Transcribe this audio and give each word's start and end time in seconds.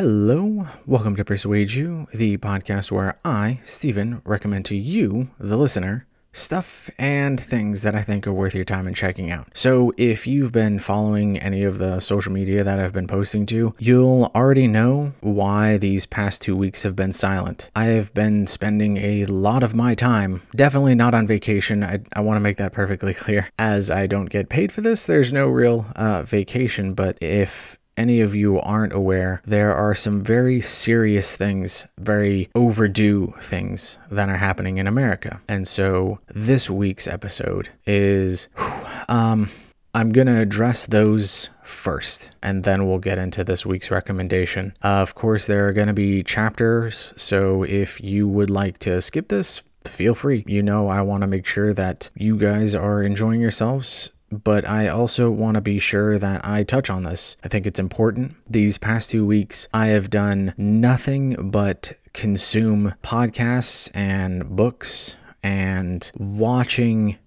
Hello, 0.00 0.66
welcome 0.86 1.14
to 1.16 1.26
Persuade 1.26 1.72
You, 1.72 2.08
the 2.14 2.38
podcast 2.38 2.90
where 2.90 3.18
I, 3.22 3.60
Stephen, 3.66 4.22
recommend 4.24 4.64
to 4.64 4.74
you, 4.74 5.28
the 5.38 5.58
listener, 5.58 6.06
stuff 6.32 6.88
and 6.98 7.38
things 7.38 7.82
that 7.82 7.94
I 7.94 8.00
think 8.00 8.26
are 8.26 8.32
worth 8.32 8.54
your 8.54 8.64
time 8.64 8.88
in 8.88 8.94
checking 8.94 9.30
out. 9.30 9.48
So, 9.52 9.92
if 9.98 10.26
you've 10.26 10.52
been 10.52 10.78
following 10.78 11.36
any 11.38 11.64
of 11.64 11.76
the 11.76 12.00
social 12.00 12.32
media 12.32 12.64
that 12.64 12.80
I've 12.80 12.94
been 12.94 13.08
posting 13.08 13.44
to, 13.46 13.74
you'll 13.78 14.30
already 14.34 14.66
know 14.66 15.12
why 15.20 15.76
these 15.76 16.06
past 16.06 16.40
two 16.40 16.56
weeks 16.56 16.82
have 16.82 16.96
been 16.96 17.12
silent. 17.12 17.70
I 17.76 17.84
have 17.86 18.14
been 18.14 18.46
spending 18.46 18.96
a 18.96 19.26
lot 19.26 19.62
of 19.62 19.74
my 19.74 19.94
time, 19.94 20.40
definitely 20.56 20.94
not 20.94 21.14
on 21.14 21.26
vacation. 21.26 21.84
I, 21.84 22.00
I 22.14 22.20
want 22.20 22.36
to 22.36 22.40
make 22.40 22.56
that 22.56 22.72
perfectly 22.72 23.12
clear. 23.22 23.50
As 23.58 23.90
I 23.90 24.06
don't 24.06 24.30
get 24.30 24.48
paid 24.48 24.72
for 24.72 24.80
this, 24.80 25.04
there's 25.04 25.30
no 25.30 25.48
real 25.48 25.84
uh, 25.94 26.22
vacation, 26.22 26.94
but 26.94 27.18
if 27.20 27.76
any 28.00 28.22
of 28.22 28.34
you 28.34 28.58
aren't 28.60 28.94
aware, 28.94 29.42
there 29.44 29.74
are 29.74 29.94
some 29.94 30.24
very 30.24 30.62
serious 30.62 31.36
things, 31.36 31.86
very 31.98 32.48
overdue 32.54 33.34
things 33.40 33.98
that 34.10 34.30
are 34.30 34.38
happening 34.38 34.78
in 34.78 34.86
America. 34.86 35.38
And 35.48 35.68
so 35.68 36.18
this 36.28 36.70
week's 36.70 37.06
episode 37.06 37.68
is 37.86 38.48
um 39.08 39.50
I'm 39.92 40.12
going 40.12 40.28
to 40.28 40.38
address 40.38 40.86
those 40.86 41.50
first, 41.64 42.30
and 42.44 42.62
then 42.62 42.86
we'll 42.86 43.00
get 43.00 43.18
into 43.18 43.42
this 43.42 43.66
week's 43.66 43.90
recommendation. 43.90 44.72
Uh, 44.84 45.02
of 45.02 45.16
course, 45.16 45.48
there 45.48 45.66
are 45.66 45.72
going 45.72 45.88
to 45.88 45.92
be 45.92 46.22
chapters, 46.22 47.12
so 47.16 47.64
if 47.64 48.00
you 48.00 48.28
would 48.28 48.50
like 48.50 48.78
to 48.80 49.02
skip 49.02 49.26
this, 49.26 49.62
feel 49.84 50.14
free. 50.14 50.44
You 50.46 50.62
know, 50.62 50.86
I 50.86 51.00
want 51.02 51.22
to 51.22 51.26
make 51.26 51.44
sure 51.44 51.74
that 51.74 52.08
you 52.14 52.36
guys 52.36 52.76
are 52.76 53.02
enjoying 53.02 53.40
yourselves 53.40 54.10
but 54.30 54.64
I 54.64 54.88
also 54.88 55.30
want 55.30 55.56
to 55.56 55.60
be 55.60 55.78
sure 55.78 56.18
that 56.18 56.44
I 56.44 56.62
touch 56.62 56.88
on 56.88 57.02
this. 57.02 57.36
I 57.42 57.48
think 57.48 57.66
it's 57.66 57.80
important. 57.80 58.36
These 58.48 58.78
past 58.78 59.10
two 59.10 59.26
weeks, 59.26 59.68
I 59.72 59.88
have 59.88 60.10
done 60.10 60.54
nothing 60.56 61.50
but 61.50 61.92
consume 62.12 62.94
podcasts 63.02 63.90
and 63.94 64.48
books 64.48 65.16
and 65.42 66.10
watching. 66.16 67.18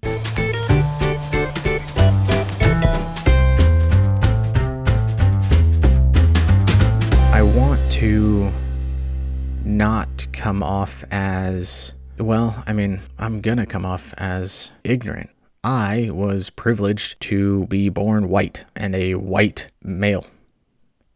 I 7.32 7.42
want 7.42 7.92
to 7.92 8.52
not 9.64 10.26
come 10.32 10.62
off 10.62 11.04
as 11.10 11.92
well, 12.18 12.62
I 12.66 12.72
mean, 12.72 13.00
I'm 13.18 13.40
gonna 13.40 13.66
come 13.66 13.84
off 13.84 14.14
as 14.18 14.70
ignorant 14.84 15.30
I 15.64 16.10
was 16.12 16.50
privileged 16.50 17.18
to 17.22 17.66
be 17.68 17.88
born 17.88 18.28
white 18.28 18.66
and 18.76 18.94
a 18.94 19.14
white 19.14 19.68
male. 19.82 20.26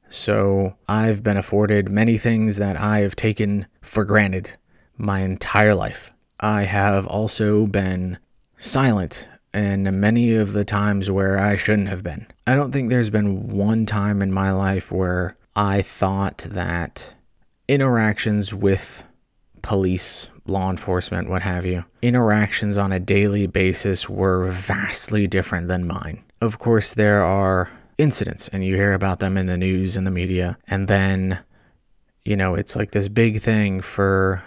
So 0.08 0.74
I've 0.88 1.22
been 1.22 1.36
afforded 1.36 1.92
many 1.92 2.16
things 2.16 2.56
that 2.56 2.76
I 2.76 3.00
have 3.00 3.14
taken 3.14 3.66
for 3.82 4.06
granted 4.06 4.52
my 4.96 5.20
entire 5.20 5.74
life. 5.74 6.10
I 6.40 6.62
have 6.62 7.06
also 7.06 7.66
been 7.66 8.18
silent 8.56 9.28
in 9.52 10.00
many 10.00 10.34
of 10.34 10.54
the 10.54 10.64
times 10.64 11.10
where 11.10 11.38
I 11.38 11.56
shouldn't 11.56 11.88
have 11.88 12.02
been. 12.02 12.26
I 12.46 12.54
don't 12.54 12.72
think 12.72 12.88
there's 12.88 13.10
been 13.10 13.48
one 13.48 13.84
time 13.84 14.22
in 14.22 14.32
my 14.32 14.52
life 14.52 14.90
where 14.90 15.36
I 15.54 15.82
thought 15.82 16.38
that 16.50 17.14
interactions 17.68 18.54
with 18.54 19.04
police, 19.68 20.30
law 20.46 20.70
enforcement, 20.70 21.28
what 21.28 21.42
have 21.42 21.66
you, 21.66 21.84
interactions 22.00 22.78
on 22.78 22.90
a 22.90 22.98
daily 22.98 23.46
basis 23.46 24.08
were 24.08 24.48
vastly 24.48 25.26
different 25.26 25.68
than 25.68 25.86
mine. 25.86 26.24
Of 26.40 26.58
course, 26.58 26.94
there 26.94 27.22
are 27.22 27.70
incidents, 27.98 28.48
and 28.48 28.64
you 28.64 28.76
hear 28.76 28.94
about 28.94 29.18
them 29.20 29.36
in 29.36 29.44
the 29.44 29.58
news 29.58 29.94
and 29.98 30.06
the 30.06 30.10
media, 30.10 30.56
and 30.68 30.88
then, 30.88 31.40
you 32.24 32.34
know, 32.34 32.54
it's 32.54 32.76
like 32.76 32.92
this 32.92 33.08
big 33.08 33.42
thing 33.42 33.82
for, 33.82 34.42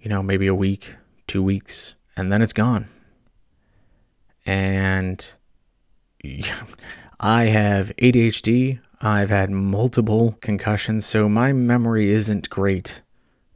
you 0.00 0.08
know, 0.08 0.24
maybe 0.24 0.48
a 0.48 0.54
week, 0.56 0.96
two 1.28 1.44
weeks, 1.44 1.94
and 2.16 2.32
then 2.32 2.42
it's 2.42 2.52
gone. 2.52 2.88
And 4.44 5.34
I 7.20 7.44
have 7.44 7.92
ADHD. 8.02 8.80
I've 9.00 9.30
had 9.30 9.50
multiple 9.50 10.36
concussions, 10.40 11.06
so 11.06 11.28
my 11.28 11.52
memory 11.52 12.10
isn't 12.10 12.50
great 12.50 13.02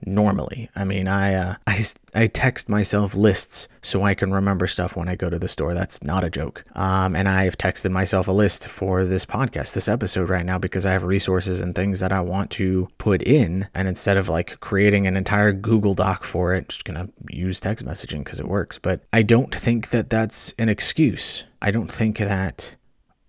normally. 0.05 0.71
I 0.75 0.85
mean, 0.85 1.09
I, 1.09 1.35
uh, 1.35 1.57
I 1.67 1.85
I 2.15 2.27
text 2.27 2.69
myself 2.69 3.15
lists 3.15 3.69
so 3.83 4.03
I 4.03 4.15
can 4.15 4.33
remember 4.33 4.67
stuff 4.67 4.97
when 4.97 5.09
I 5.09 5.15
go 5.15 5.31
to 5.31 5.39
the 5.39 5.49
store. 5.49 5.75
That's 5.75 6.03
not 6.03 6.25
a 6.25 6.31
joke. 6.31 6.65
Um, 6.75 7.15
and 7.15 7.29
I've 7.29 7.59
texted 7.59 7.91
myself 7.91 8.29
a 8.29 8.33
list 8.33 8.69
for 8.69 9.05
this 9.05 9.27
podcast, 9.27 9.75
this 9.75 9.89
episode 9.89 10.31
right 10.31 10.45
now, 10.45 10.59
because 10.59 10.87
I 10.87 10.93
have 10.93 11.05
resources 11.05 11.61
and 11.61 11.75
things 11.75 12.01
that 12.01 12.13
I 12.13 12.21
want 12.21 12.51
to 12.53 12.89
put 12.99 13.23
in. 13.23 13.69
And 13.75 13.87
instead 13.87 14.17
of 14.17 14.29
like 14.29 14.59
creating 14.61 15.07
an 15.07 15.17
entire 15.17 15.53
Google 15.53 15.95
Doc 15.95 16.25
for 16.25 16.55
it, 16.55 16.69
just 16.69 16.85
gonna 16.85 17.09
use 17.31 17.61
text 17.61 17.85
messaging 17.85 18.25
because 18.25 18.41
it 18.41 18.49
works. 18.49 18.79
But 18.79 19.03
I 19.13 19.23
don't 19.23 19.55
think 19.55 19.91
that 19.91 20.11
that's 20.11 20.55
an 20.59 20.69
excuse. 20.69 21.45
I 21.61 21.71
don't 21.71 21.93
think 21.93 22.19
that 22.19 22.77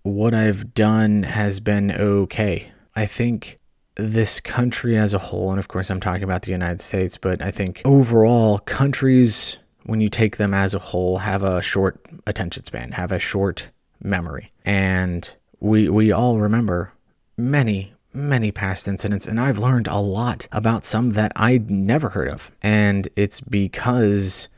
what 0.02 0.34
I've 0.34 0.74
done 0.74 1.24
has 1.24 1.60
been 1.60 1.92
okay. 1.92 2.72
I 2.96 3.06
think 3.06 3.59
this 4.00 4.40
country 4.40 4.96
as 4.96 5.14
a 5.14 5.18
whole, 5.18 5.50
and 5.50 5.58
of 5.58 5.68
course 5.68 5.90
I'm 5.90 6.00
talking 6.00 6.22
about 6.22 6.42
the 6.42 6.52
United 6.52 6.80
States, 6.80 7.16
but 7.16 7.42
I 7.42 7.50
think 7.50 7.82
overall 7.84 8.58
countries, 8.60 9.58
when 9.84 10.00
you 10.00 10.08
take 10.08 10.36
them 10.36 10.54
as 10.54 10.74
a 10.74 10.78
whole, 10.78 11.18
have 11.18 11.42
a 11.42 11.62
short 11.62 12.00
attention 12.26 12.64
span, 12.64 12.92
have 12.92 13.12
a 13.12 13.18
short 13.18 13.70
memory. 14.02 14.52
And 14.64 15.34
we 15.60 15.88
we 15.88 16.12
all 16.12 16.38
remember 16.38 16.92
many, 17.36 17.92
many 18.12 18.50
past 18.52 18.88
incidents, 18.88 19.26
and 19.26 19.40
I've 19.40 19.58
learned 19.58 19.88
a 19.88 19.98
lot 19.98 20.48
about 20.52 20.84
some 20.84 21.10
that 21.10 21.32
I'd 21.36 21.70
never 21.70 22.08
heard 22.08 22.28
of. 22.28 22.50
And 22.62 23.08
it's 23.16 23.40
because 23.40 24.48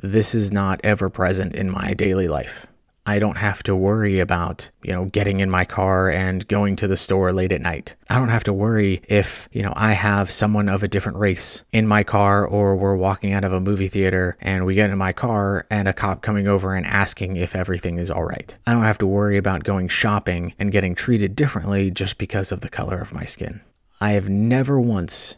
this 0.00 0.34
is 0.34 0.50
not 0.50 0.80
ever 0.82 1.10
present 1.10 1.54
in 1.54 1.70
my 1.70 1.94
daily 1.94 2.28
life. 2.28 2.66
I 3.06 3.18
don't 3.18 3.38
have 3.38 3.62
to 3.64 3.74
worry 3.74 4.20
about, 4.20 4.70
you 4.82 4.92
know, 4.92 5.06
getting 5.06 5.40
in 5.40 5.50
my 5.50 5.64
car 5.64 6.10
and 6.10 6.46
going 6.48 6.76
to 6.76 6.86
the 6.86 6.96
store 6.96 7.32
late 7.32 7.50
at 7.50 7.60
night. 7.60 7.96
I 8.10 8.18
don't 8.18 8.28
have 8.28 8.44
to 8.44 8.52
worry 8.52 9.02
if, 9.08 9.48
you 9.52 9.62
know, 9.62 9.72
I 9.74 9.92
have 9.92 10.30
someone 10.30 10.68
of 10.68 10.82
a 10.82 10.88
different 10.88 11.18
race 11.18 11.64
in 11.72 11.86
my 11.86 12.02
car 12.02 12.46
or 12.46 12.76
we're 12.76 12.96
walking 12.96 13.32
out 13.32 13.44
of 13.44 13.52
a 13.52 13.60
movie 13.60 13.88
theater 13.88 14.36
and 14.40 14.66
we 14.66 14.74
get 14.74 14.90
in 14.90 14.98
my 14.98 15.12
car 15.12 15.66
and 15.70 15.88
a 15.88 15.92
cop 15.92 16.20
coming 16.20 16.46
over 16.46 16.74
and 16.74 16.86
asking 16.86 17.36
if 17.36 17.56
everything 17.56 17.98
is 17.98 18.10
all 18.10 18.24
right. 18.24 18.56
I 18.66 18.72
don't 18.72 18.82
have 18.82 18.98
to 18.98 19.06
worry 19.06 19.38
about 19.38 19.64
going 19.64 19.88
shopping 19.88 20.54
and 20.58 20.70
getting 20.70 20.94
treated 20.94 21.34
differently 21.34 21.90
just 21.90 22.18
because 22.18 22.52
of 22.52 22.60
the 22.60 22.68
color 22.68 23.00
of 23.00 23.14
my 23.14 23.24
skin. 23.24 23.60
I 24.00 24.12
have 24.12 24.28
never 24.28 24.78
once 24.78 25.36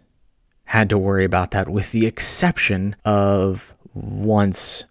had 0.64 0.90
to 0.90 0.98
worry 0.98 1.24
about 1.24 1.52
that 1.52 1.68
with 1.68 1.92
the 1.92 2.06
exception 2.06 2.96
of 3.04 3.72
once 3.94 4.84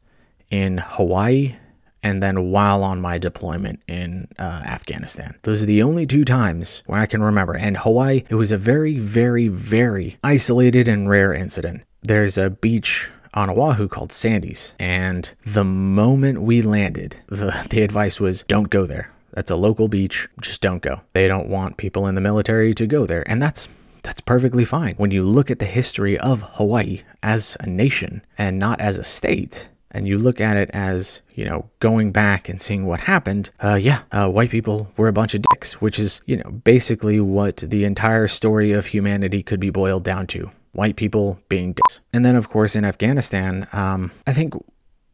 in 0.50 0.78
Hawaii 0.78 1.56
and 2.03 2.22
then 2.22 2.51
while 2.51 2.84
on 2.84 3.01
my 3.01 3.17
deployment 3.17 3.81
in 3.88 4.28
uh, 4.39 4.63
Afghanistan. 4.66 5.35
Those 5.44 5.63
are 5.63 5.67
the 5.67 5.84
only 5.84 6.06
two 6.06 6.23
times 6.23 6.84
where 6.85 7.00
I 7.00 7.06
can 7.06 7.22
remember. 7.22 7.53
And 7.53 7.78
Hawaii, 7.78 8.23
it 8.29 8.35
was 8.35 8.51
a 8.51 8.57
very, 8.57 8.97
very, 8.97 9.47
very 9.47 10.17
isolated 10.23 10.88
and 10.88 11.09
rare 11.09 11.34
incident. 11.34 11.84
There's 12.03 12.38
a 12.38 12.50
beach 12.50 13.09
on 13.34 13.50
Oahu 13.50 13.88
called 13.88 14.12
Sandy's, 14.12 14.75
and 14.78 15.34
the 15.45 15.63
moment 15.63 16.41
we 16.41 16.62
landed, 16.62 17.22
the, 17.28 17.66
the 17.69 17.81
advice 17.81 18.19
was 18.19 18.44
don't 18.44 18.69
go 18.69 18.85
there. 18.85 19.12
That's 19.33 19.51
a 19.51 19.56
local 19.56 19.88
beach, 19.88 20.28
just 20.41 20.62
don't 20.62 20.81
go. 20.81 21.01
They 21.13 21.28
don't 21.28 21.47
want 21.47 21.78
people 21.78 22.07
in 22.07 22.16
the 22.16 22.22
military 22.22 22.73
to 22.73 22.85
go 22.85 23.06
there, 23.06 23.23
and 23.29 23.41
that's 23.41 23.69
that's 24.03 24.22
perfectly 24.22 24.66
fine. 24.66 24.95
When 24.97 25.12
you 25.12 25.23
look 25.23 25.51
at 25.51 25.59
the 25.59 25.66
history 25.66 26.18
of 26.18 26.41
Hawaii 26.41 27.03
as 27.22 27.56
a 27.59 27.68
nation 27.68 28.23
and 28.38 28.57
not 28.57 28.81
as 28.81 28.97
a 28.97 29.03
state, 29.03 29.69
and 29.91 30.07
you 30.07 30.18
look 30.18 30.41
at 30.41 30.57
it 30.57 30.69
as, 30.72 31.22
you 31.35 31.46
know, 31.46 31.69
going 31.79 32.12
back 32.12 32.50
and 32.50 32.59
seeing 32.59 32.85
what 32.85 33.02
happened, 33.02 33.52
uh, 33.59 33.75
yeah, 33.75 34.02
uh, 34.12 34.29
white 34.29 34.50
people 34.50 34.91
were 34.97 35.07
a 35.07 35.13
bunch 35.13 35.34
of 35.34 35.44
dicks, 35.53 35.81
which 35.81 36.00
is, 36.00 36.22
you 36.25 36.38
know, 36.38 36.52
basically 36.63 37.19
what 37.19 37.57
the 37.57 37.84
entire 37.84 38.28
story 38.28 38.72
of 38.72 38.85
humanity 38.85 39.44
could 39.44 39.59
be 39.59 39.69
boiled 39.69 40.03
down 40.03 40.28
to. 40.28 40.50
White 40.74 40.95
people 40.95 41.39
being 41.50 41.74
dicks. 41.74 42.00
And 42.13 42.24
then, 42.24 42.36
of 42.36 42.50
course, 42.50 42.75
in 42.75 42.86
Afghanistan, 42.86 43.68
um, 43.74 44.12
I 44.25 44.33
think 44.33 44.54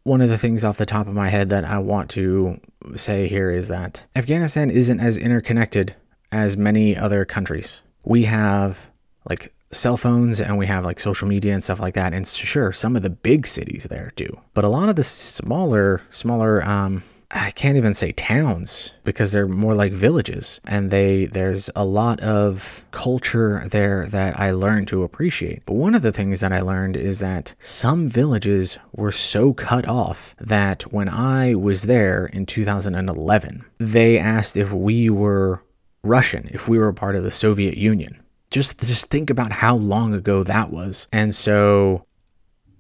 one 0.04 0.22
of 0.22 0.30
the 0.30 0.38
things 0.38 0.64
off 0.64 0.78
the 0.78 0.86
top 0.86 1.08
of 1.08 1.14
my 1.14 1.30
head 1.30 1.50
that 1.50 1.66
I 1.66 1.80
want 1.80 2.10
to 2.12 2.60
say 2.96 3.28
here 3.28 3.52
is 3.52 3.68
that 3.68 4.06
Afghanistan 4.16 4.70
isn't 4.70 5.00
as 5.00 5.18
interconnected 5.18 5.96
as 6.32 6.58
many 6.58 6.96
other 6.96 7.26
countries. 7.26 7.82
We 8.06 8.24
have 8.24 8.90
like 9.30 9.52
cell 9.72 9.98
phones 9.98 10.40
and 10.40 10.58
we 10.58 10.66
have 10.66 10.86
like 10.86 11.00
social 11.00 11.28
media 11.28 11.54
and 11.54 11.64
stuff 11.64 11.80
like 11.80 11.94
that. 11.96 12.14
And 12.14 12.28
sure, 12.28 12.72
some 12.72 12.96
of 12.96 13.02
the 13.02 13.10
big 13.10 13.46
cities 13.48 13.86
there 13.90 14.14
do, 14.16 14.40
but 14.54 14.64
a 14.64 14.70
lot 14.70 14.90
of 14.90 14.96
the 14.96 15.04
smaller, 15.04 16.02
smaller, 16.10 16.64
um, 16.64 17.04
I 17.32 17.52
can't 17.52 17.76
even 17.76 17.94
say 17.94 18.14
towns 18.14 18.94
because 19.04 19.34
they're 19.34 19.50
more 19.50 19.76
like 19.76 19.92
villages 19.92 20.62
and 20.64 20.92
they 20.92 21.26
there's 21.26 21.70
a 21.76 21.84
lot 21.84 22.22
of 22.22 22.86
culture 22.92 23.68
there 23.70 24.06
that 24.08 24.40
I 24.40 24.52
learned 24.52 24.88
to 24.90 25.04
appreciate. 25.04 25.66
But 25.66 25.74
one 25.74 25.94
of 25.94 26.04
the 26.04 26.14
things 26.14 26.40
that 26.40 26.54
I 26.54 26.62
learned 26.62 26.96
is 26.96 27.20
that 27.20 27.54
some 27.60 28.08
villages 28.08 28.80
were 28.94 29.12
so 29.12 29.54
cut 29.54 29.86
off 29.90 30.36
that 30.40 30.84
when 30.94 31.10
I 31.10 31.56
was 31.56 31.84
there 31.84 32.28
in 32.28 32.46
2011, 32.46 33.66
they 33.78 34.18
asked 34.18 34.56
if 34.56 34.72
we 34.72 35.10
were 35.10 35.62
Russian, 36.04 36.50
if 36.54 36.70
we 36.70 36.78
were 36.78 36.88
a 36.88 36.94
part 36.94 37.18
of 37.18 37.24
the 37.24 37.32
Soviet 37.32 37.76
Union 37.76 38.18
Just 38.50 38.80
just 38.80 39.08
think 39.08 39.30
about 39.30 39.52
how 39.52 39.76
long 39.76 40.14
ago 40.14 40.44
that 40.44 40.72
was. 40.72 41.08
And 41.12 41.34
so 41.34 42.06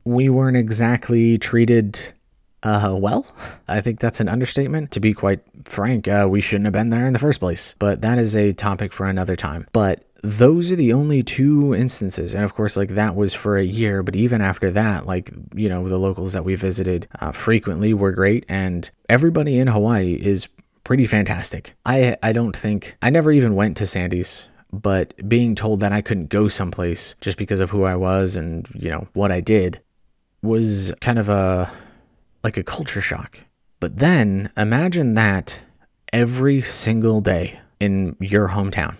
we 0.06 0.30
weren't 0.30 0.58
exactly 0.58 1.38
treated 1.38 2.14
uh, 2.64 2.96
well, 3.00 3.26
I 3.68 3.82
think 3.82 4.00
that's 4.00 4.20
an 4.20 4.30
understatement. 4.30 4.92
To 4.92 5.00
be 5.00 5.14
quite 5.14 5.42
frank, 5.66 6.08
uh, 6.08 6.28
we 6.30 6.42
shouldn't 6.42 6.66
have 6.66 6.74
been 6.74 6.90
there 6.90 7.06
in 7.06 7.14
the 7.14 7.20
first 7.20 7.40
place. 7.40 7.76
But 7.80 8.02
that 8.02 8.18
is 8.18 8.36
a 8.36 8.54
topic 8.54 8.92
for 8.92 9.06
another 9.06 9.36
time. 9.36 9.68
But 9.74 10.04
those 10.24 10.72
are 10.72 10.76
the 10.76 10.94
only 10.94 11.22
two 11.22 11.76
instances. 11.76 12.34
And 12.34 12.44
of 12.44 12.54
course, 12.54 12.76
like 12.76 12.90
that 12.90 13.16
was 13.16 13.34
for 13.34 13.58
a 13.58 13.64
year. 13.64 14.02
But 14.04 14.16
even 14.16 14.42
after 14.42 14.72
that, 14.72 15.06
like, 15.06 15.32
you 15.54 15.70
know, 15.70 15.88
the 15.88 16.00
locals 16.00 16.34
that 16.34 16.44
we 16.44 16.56
visited 16.56 17.08
uh, 17.22 17.32
frequently 17.32 17.94
were 17.94 18.12
great. 18.12 18.46
And 18.50 18.90
everybody 19.08 19.60
in 19.60 19.68
Hawaii 19.68 20.14
is 20.14 20.48
pretty 20.84 21.06
fantastic. 21.06 21.76
I, 21.86 22.18
I 22.24 22.34
don't 22.34 22.56
think, 22.56 22.98
I 23.02 23.10
never 23.12 23.32
even 23.32 23.56
went 23.56 23.78
to 23.78 23.86
Sandy's 23.86 24.48
but 24.82 25.14
being 25.28 25.56
told 25.56 25.80
that 25.82 25.92
I 25.92 26.02
couldn't 26.02 26.30
go 26.30 26.48
someplace 26.48 27.16
just 27.22 27.38
because 27.38 27.60
of 27.60 27.70
who 27.70 27.84
I 27.84 27.96
was 27.96 28.36
and, 28.36 28.68
you 28.74 28.90
know, 28.90 29.08
what 29.14 29.32
I 29.32 29.42
did 29.42 29.82
was 30.42 30.94
kind 31.02 31.20
of 31.20 31.30
a 31.30 31.72
like 32.44 32.58
a 32.58 32.64
culture 32.64 33.02
shock. 33.02 33.40
But 33.80 33.98
then 33.98 34.52
imagine 34.56 35.16
that 35.16 35.62
every 36.14 36.62
single 36.62 37.22
day 37.22 37.60
in 37.80 38.16
your 38.20 38.48
hometown 38.48 38.96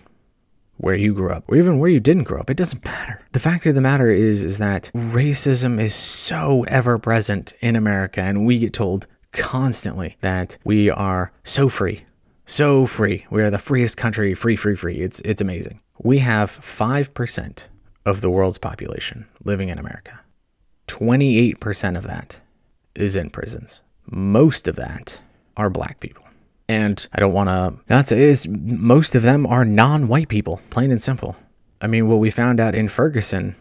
where 0.76 0.94
you 0.94 1.12
grew 1.12 1.32
up 1.32 1.44
or 1.48 1.56
even 1.56 1.78
where 1.78 1.90
you 1.90 1.98
didn't 1.98 2.24
grow 2.24 2.40
up 2.40 2.50
it 2.50 2.56
doesn't 2.56 2.84
matter 2.84 3.24
the 3.32 3.40
fact 3.40 3.66
of 3.66 3.74
the 3.74 3.80
matter 3.80 4.10
is 4.10 4.44
is 4.44 4.58
that 4.58 4.90
racism 4.94 5.80
is 5.80 5.94
so 5.94 6.64
ever 6.68 6.98
present 6.98 7.52
in 7.60 7.74
america 7.74 8.20
and 8.20 8.46
we 8.46 8.58
get 8.58 8.72
told 8.72 9.06
constantly 9.32 10.16
that 10.20 10.56
we 10.64 10.88
are 10.90 11.32
so 11.42 11.68
free 11.68 12.04
so 12.48 12.86
free 12.86 13.24
we 13.30 13.42
are 13.42 13.50
the 13.50 13.58
freest 13.58 13.96
country 13.96 14.34
free 14.34 14.56
free 14.56 14.74
free 14.74 14.96
it's 14.96 15.20
it's 15.20 15.42
amazing 15.42 15.80
we 16.02 16.18
have 16.18 16.50
5% 16.50 17.68
of 18.06 18.20
the 18.20 18.30
world's 18.30 18.58
population 18.58 19.26
living 19.44 19.68
in 19.68 19.78
america 19.78 20.18
28% 20.88 21.96
of 21.96 22.04
that 22.04 22.40
is 22.96 23.14
in 23.14 23.30
prisons. 23.30 23.82
Most 24.06 24.66
of 24.66 24.76
that 24.76 25.22
are 25.56 25.70
black 25.70 26.00
people. 26.00 26.24
And 26.68 27.06
I 27.12 27.20
don't 27.20 27.32
want 27.32 27.48
to 27.48 27.74
not 27.88 28.08
say 28.08 28.20
is 28.20 28.48
most 28.48 29.14
of 29.14 29.22
them 29.22 29.46
are 29.46 29.64
non-white 29.64 30.28
people, 30.28 30.60
plain 30.70 30.90
and 30.90 31.02
simple. 31.02 31.36
I 31.80 31.86
mean, 31.86 32.08
what 32.08 32.18
we 32.18 32.30
found 32.30 32.60
out 32.60 32.74
in 32.74 32.88
Ferguson 32.88 33.54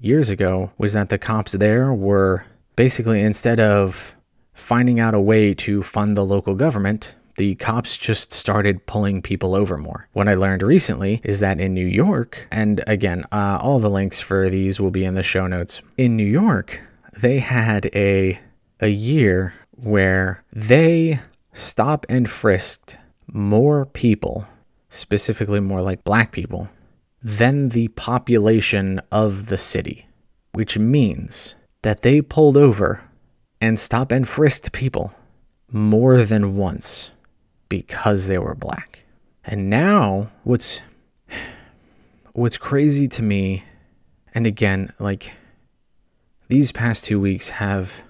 years 0.00 0.30
ago 0.30 0.70
was 0.78 0.92
that 0.92 1.08
the 1.08 1.18
cops 1.18 1.52
there 1.52 1.92
were 1.92 2.44
basically 2.76 3.20
instead 3.20 3.58
of 3.58 4.14
finding 4.54 5.00
out 5.00 5.14
a 5.14 5.20
way 5.20 5.54
to 5.54 5.82
fund 5.82 6.16
the 6.16 6.24
local 6.24 6.54
government, 6.54 7.16
the 7.36 7.54
cops 7.56 7.96
just 7.96 8.32
started 8.32 8.84
pulling 8.86 9.22
people 9.22 9.54
over 9.54 9.78
more. 9.78 10.08
What 10.12 10.28
I 10.28 10.34
learned 10.34 10.62
recently 10.62 11.20
is 11.24 11.40
that 11.40 11.60
in 11.60 11.74
New 11.74 11.86
York, 11.86 12.46
and 12.50 12.82
again, 12.86 13.24
uh, 13.32 13.58
all 13.60 13.78
the 13.78 13.90
links 13.90 14.20
for 14.20 14.48
these 14.50 14.80
will 14.80 14.90
be 14.90 15.04
in 15.04 15.14
the 15.14 15.22
show 15.22 15.46
notes. 15.46 15.82
In 15.96 16.16
New 16.16 16.26
York, 16.26 16.80
they 17.18 17.38
had 17.38 17.90
a 17.94 18.38
a 18.80 18.88
year 18.88 19.54
where 19.76 20.42
they 20.52 21.20
stop 21.52 22.04
and 22.08 22.28
frisked 22.28 22.96
more 23.28 23.86
people, 23.86 24.46
specifically 24.88 25.60
more 25.60 25.80
like 25.80 26.04
black 26.04 26.32
people, 26.32 26.68
than 27.22 27.68
the 27.68 27.88
population 27.88 29.00
of 29.12 29.46
the 29.46 29.58
city, 29.58 30.06
which 30.52 30.76
means 30.76 31.54
that 31.82 32.02
they 32.02 32.20
pulled 32.20 32.56
over 32.56 33.02
and 33.60 33.78
stop 33.78 34.10
and 34.10 34.28
frisked 34.28 34.72
people 34.72 35.12
more 35.70 36.24
than 36.24 36.56
once 36.56 37.12
because 37.72 38.26
they 38.26 38.36
were 38.36 38.54
black. 38.54 39.02
And 39.46 39.70
now 39.70 40.30
what's 40.44 40.82
what's 42.34 42.58
crazy 42.58 43.08
to 43.08 43.22
me 43.22 43.64
and 44.34 44.46
again 44.46 44.92
like 44.98 45.32
these 46.48 46.70
past 46.70 47.06
2 47.06 47.18
weeks 47.18 47.48
have 47.48 48.02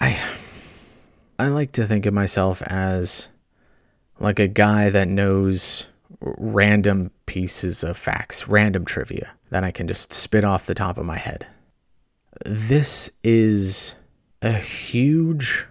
I 0.00 0.18
I 1.38 1.48
like 1.48 1.72
to 1.72 1.86
think 1.86 2.06
of 2.06 2.14
myself 2.14 2.62
as 2.62 3.28
like 4.18 4.38
a 4.38 4.48
guy 4.48 4.88
that 4.88 5.08
knows 5.08 5.86
random 6.20 7.10
pieces 7.26 7.84
of 7.84 7.98
facts, 7.98 8.48
random 8.48 8.86
trivia 8.86 9.30
that 9.50 9.62
I 9.62 9.70
can 9.70 9.86
just 9.86 10.14
spit 10.14 10.42
off 10.42 10.64
the 10.64 10.74
top 10.74 10.96
of 10.96 11.04
my 11.04 11.18
head. 11.18 11.46
This 12.46 13.10
is 13.22 13.94
a 14.40 14.54
huge 14.54 15.66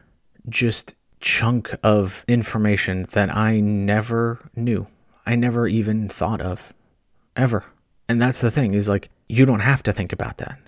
just 0.48 0.94
chunk 1.26 1.76
of 1.84 2.24
information 2.28 3.04
that 3.12 3.36
I 3.36 3.60
never 3.60 4.40
knew. 4.56 4.88
I 5.26 5.36
never 5.36 5.68
even 5.68 6.08
thought 6.08 6.40
of 6.40 6.74
ever. 7.36 7.66
And 8.08 8.22
that's 8.22 8.42
the 8.42 8.52
thing 8.52 8.74
is 8.74 8.88
like 8.88 9.10
you 9.28 9.46
don't 9.46 9.60
have 9.60 9.84
to 9.84 9.92
think 9.92 10.14
about 10.14 10.38
that 10.38 10.60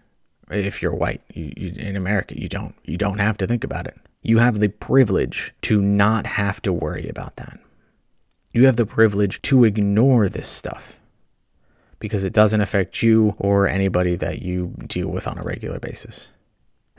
if 0.50 0.82
you're 0.82 0.96
white 0.96 1.22
you, 1.34 1.52
you, 1.58 1.74
in 1.78 1.96
america 1.96 2.40
you 2.40 2.48
don't 2.48 2.74
you 2.86 2.98
don't 2.98 3.20
have 3.20 3.38
to 3.38 3.48
think 3.48 3.64
about 3.64 3.86
it 3.86 3.98
you 4.22 4.38
have 4.38 4.60
the 4.60 4.70
privilege 4.70 5.54
to 5.62 5.82
not 5.82 6.26
have 6.26 6.62
to 6.62 6.72
worry 6.72 7.08
about 7.10 7.36
that 7.36 7.60
you 8.54 8.66
have 8.66 8.78
the 8.78 8.86
privilege 8.86 9.42
to 9.42 9.66
ignore 9.66 10.30
this 10.30 10.48
stuff 10.48 11.00
because 12.00 12.24
it 12.24 12.34
doesn't 12.34 12.62
affect 12.62 13.04
you 13.04 13.36
or 13.40 13.68
anybody 13.68 14.16
that 14.16 14.42
you 14.42 14.74
deal 14.88 15.10
with 15.10 15.28
on 15.28 15.38
a 15.38 15.44
regular 15.44 15.80
basis 15.80 16.30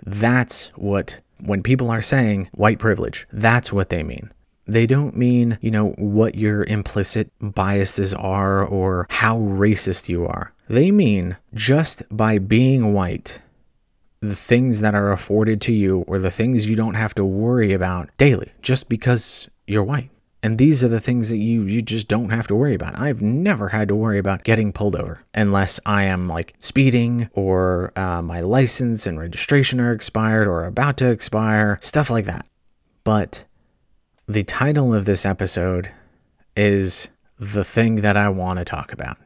that's 0.05 0.69
what 0.77 1.21
when 1.41 1.63
people 1.63 1.91
are 1.91 2.03
saying 2.03 2.49
white 2.53 2.79
privilege 2.79 3.27
that's 3.33 3.73
what 3.73 3.89
they 3.89 4.03
mean 4.03 4.31
they 4.69 4.87
don't 4.87 5.17
mean, 5.17 5.59
you 5.63 5.71
know, 5.71 5.89
what 5.97 6.35
your 6.35 6.63
implicit 6.65 7.31
biases 7.41 8.13
are 8.13 8.65
or 8.65 9.07
how 9.09 9.39
racist 9.39 10.11
you 10.11 10.27
are. 10.27 10.53
They 10.69 10.91
mean 10.91 11.39
just 11.55 12.03
by 12.11 12.39
being 12.39 12.93
white, 12.93 13.41
the 14.21 14.37
things 14.37 14.81
that 14.81 14.95
are 14.95 15.11
afforded 15.11 15.63
to 15.63 15.73
you 15.73 16.05
or 16.07 16.19
the 16.19 16.31
things 16.31 16.69
you 16.69 16.77
don't 16.77 16.95
have 16.95 17.15
to 17.15 17.25
worry 17.25 17.73
about 17.73 18.11
daily 18.19 18.53
just 18.61 18.91
because 18.91 19.49
you're 19.67 19.83
white. 19.83 20.11
And 20.49 20.57
these 20.57 20.83
are 20.83 20.89
the 20.89 20.99
things 20.99 21.29
that 21.29 21.37
you 21.37 21.65
you 21.65 21.83
just 21.83 22.09
don't 22.09 22.31
have 22.31 22.47
to 22.47 22.55
worry 22.55 22.75
about. 22.75 22.99
I've 22.99 23.21
never 23.21 23.69
had 23.69 23.89
to 23.89 23.95
worry 23.95 24.17
about 24.17 24.45
getting 24.45 24.73
pulled 24.73 24.97
over 24.97 25.21
unless 25.35 25.79
I 25.85 26.05
am 26.05 26.27
like 26.27 26.55
speeding 26.59 27.29
or 27.35 27.93
uh, 27.99 28.23
my 28.23 28.41
license 28.41 29.07
and 29.07 29.21
registration 29.21 29.79
are 29.79 29.93
expired 29.93 30.49
or 30.49 30.65
about 30.65 30.97
to 30.97 31.11
expire, 31.11 31.79
stuff 31.83 32.09
like 32.09 32.25
that. 32.25 32.47
But 33.05 33.45
the 34.27 34.43
title 34.43 34.95
of 34.95 35.05
this 35.05 35.27
episode 35.27 35.91
is 36.57 37.09
the 37.39 37.63
thing 37.63 37.97
that 37.97 38.17
I 38.17 38.31
want 38.31 38.59
to 38.59 38.65
talk 38.65 38.95
about. 38.95 39.19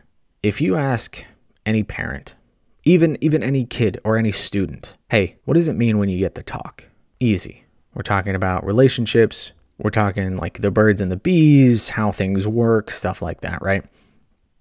If 0.43 0.61
you 0.61 0.75
ask 0.75 1.25
any 1.65 1.85
parent, 1.85 2.35
even 2.83 3.17
even 3.21 3.45
any 3.45 3.65
kid 3.65 4.01
or 4.03 4.17
any 4.17 4.33
student, 4.33 4.97
hey, 5.09 5.37
what 5.45 5.55
does 5.55 5.69
it 5.69 5.77
mean 5.77 5.99
when 5.99 6.09
you 6.09 6.19
get 6.19 6.35
the 6.35 6.43
talk? 6.43 6.83
Easy. 7.21 7.65
We're 7.95 8.03
talking 8.03 8.35
about 8.35 8.67
relationships, 8.67 9.53
we're 9.83 9.91
talking 9.91 10.37
like 10.37 10.61
the 10.61 10.71
birds 10.71 11.01
and 11.01 11.11
the 11.11 11.17
bees, 11.17 11.89
how 11.89 12.13
things 12.13 12.47
work, 12.47 12.91
stuff 12.91 13.21
like 13.21 13.41
that, 13.41 13.61
right? 13.63 13.85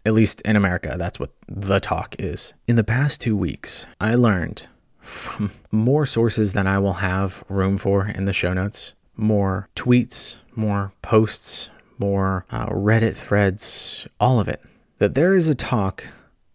At 0.06 0.14
least 0.14 0.42
in 0.42 0.56
America, 0.56 0.96
that's 0.98 1.20
what 1.20 1.32
the 1.48 1.80
talk 1.80 2.16
is. 2.20 2.54
In 2.68 2.76
the 2.76 2.84
past 2.84 3.22
2 3.22 3.38
weeks, 3.38 3.86
I 4.00 4.16
learned 4.16 4.68
from 5.00 5.52
more 5.72 6.06
sources 6.06 6.54
than 6.54 6.68
I 6.68 6.80
will 6.80 6.94
have 6.94 7.44
room 7.50 7.78
for 7.78 8.08
in 8.08 8.26
the 8.26 8.34
show 8.34 8.54
notes 8.54 8.94
more 9.18 9.70
tweets, 9.76 10.38
more 10.56 10.92
posts, 11.02 11.70
more 12.00 12.46
uh, 12.50 12.68
Reddit 12.68 13.16
threads, 13.16 14.08
all 14.20 14.40
of 14.40 14.48
it. 14.48 14.62
That 14.98 15.14
there 15.14 15.36
is 15.36 15.48
a 15.48 15.56
talk 15.56 16.08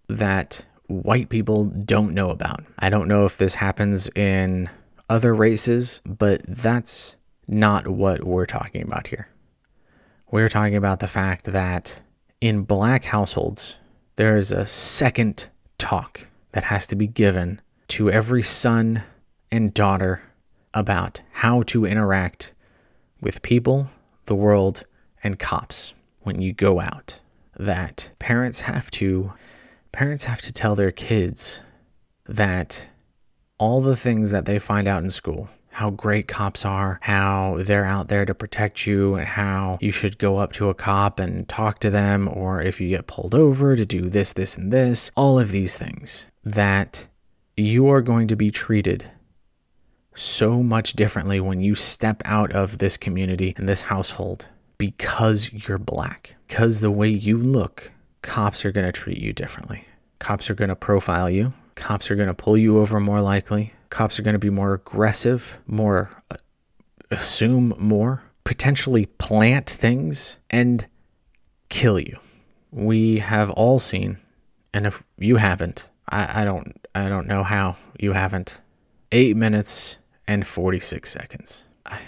that 0.09 0.65
white 0.89 1.29
people 1.29 1.67
don't 1.67 2.15
know 2.15 2.31
about. 2.31 2.65
I 2.79 2.89
don't 2.91 3.09
know 3.09 3.25
if 3.25 3.39
this 3.39 3.55
happens 3.55 4.09
in 4.15 4.69
other 5.09 5.35
races, 5.35 6.01
but 6.05 6.43
that's 6.49 7.17
not 7.49 7.89
what 7.89 8.25
we're 8.25 8.47
talking 8.47 8.83
about 8.83 9.07
here. 9.07 9.29
We're 10.31 10.49
talking 10.49 10.77
about 10.77 11.01
the 11.01 11.07
fact 11.07 11.45
that 11.47 12.01
in 12.41 12.63
black 12.63 13.05
households, 13.05 13.79
there 14.17 14.37
is 14.37 14.53
a 14.53 14.67
second 14.67 15.49
talk 15.79 16.27
that 16.53 16.65
has 16.65 16.87
to 16.89 16.97
be 16.97 17.07
given 17.07 17.61
to 17.89 18.11
every 18.11 18.43
son 18.43 19.03
and 19.51 19.73
daughter 19.73 20.23
about 20.75 21.23
how 21.31 21.63
to 21.63 21.87
interact 21.87 22.55
with 23.21 23.43
people, 23.43 23.89
the 24.25 24.35
world, 24.35 24.85
and 25.23 25.39
cops 25.39 25.95
when 26.23 26.41
you 26.41 26.53
go 26.53 26.81
out. 26.81 27.21
That 27.59 28.11
parents 28.19 28.61
have 28.61 28.91
to 28.93 29.33
parents 29.93 30.25
have 30.25 30.43
to 30.43 30.53
tell 30.53 30.75
their 30.75 30.93
kids 30.93 31.61
that 32.27 32.87
all 33.59 33.81
the 33.81 33.97
things 33.97 34.31
that 34.31 34.45
they 34.45 34.59
find 34.59 34.87
out 34.87 35.03
in 35.03 35.09
school, 35.09 35.49
how 35.77 35.91
great 35.91 36.27
cops 36.27 36.65
are, 36.65 36.99
how 37.03 37.59
they're 37.61 37.85
out 37.85 38.09
there 38.09 38.25
to 38.25 38.35
protect 38.35 38.87
you, 38.87 39.15
and 39.15 39.27
how 39.27 39.77
you 39.83 39.93
should 39.93 40.17
go 40.17 40.39
up 40.39 40.51
to 40.51 40.71
a 40.71 40.75
cop 40.75 41.21
and 41.21 41.47
talk 41.51 41.81
to 41.81 41.91
them, 41.91 42.31
or 42.33 42.63
if 42.63 42.81
you 42.81 42.89
get 42.89 43.07
pulled 43.07 43.35
over 43.35 43.77
to 43.77 43.85
do 43.85 44.09
this, 44.09 44.33
this, 44.33 44.57
and 44.57 44.73
this, 44.73 45.11
all 45.17 45.39
of 45.39 45.51
these 45.51 45.77
things, 45.77 46.25
that 46.45 47.07
you 47.59 47.91
are 47.91 48.01
going 48.01 48.27
to 48.27 48.37
be 48.37 48.51
treated 48.51 49.11
so 50.15 50.63
much 50.63 50.95
differently 50.95 51.41
when 51.41 51.61
you 51.61 51.75
step 51.75 52.23
out 52.25 52.51
of 52.53 52.79
this 52.79 52.97
community 52.97 53.53
and 53.59 53.69
this 53.69 53.83
household 53.83 54.49
because 54.79 55.53
you're 55.53 55.77
black, 55.77 56.35
because 56.49 56.81
the 56.81 56.91
way 56.91 57.11
you 57.11 57.37
look 57.37 57.93
cops 58.23 58.65
are 58.65 58.73
going 58.73 58.87
to 58.87 58.93
treat 58.93 59.19
you 59.19 59.35
differently. 59.35 59.87
Cops 60.21 60.49
are 60.49 60.55
going 60.55 60.71
to 60.71 60.75
profile 60.75 61.29
you. 61.29 61.53
Cops 61.75 62.11
are 62.11 62.17
going 62.17 62.29
to 62.29 62.35
pull 62.35 62.57
you 62.57 62.79
over 62.79 62.99
more 62.99 63.21
likely. 63.21 63.75
Cops 63.91 64.19
are 64.19 64.23
going 64.23 64.35
to 64.35 64.39
be 64.39 64.51
more 64.51 64.75
aggressive, 64.75 65.59
more 65.67 66.11
uh, 66.31 66.37
assume 67.11 67.75
more, 67.79 68.23
potentially 68.45 69.07
plant 69.19 69.71
things 69.71 70.39
and 70.51 70.87
kill 71.69 71.99
you. 71.99 72.19
We 72.71 73.19
have 73.19 73.51
all 73.51 73.79
seen, 73.79 74.19
and 74.75 74.87
if 74.87 75.03
you 75.19 75.37
haven't, 75.37 75.89
I, 76.09 76.43
I 76.43 76.45
don't 76.45 76.75
I 76.95 77.09
don't 77.09 77.27
know 77.27 77.43
how 77.43 77.77
you 77.99 78.13
haven't. 78.13 78.61
Eight 79.13 79.37
minutes 79.37 79.99
and 80.27 80.47
46 80.47 81.09
seconds. 81.09 81.65
I, 81.85 81.99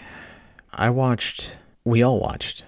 I 0.73 0.91
watched, 0.91 1.59
we 1.85 2.03
all 2.03 2.21
watched 2.21 2.65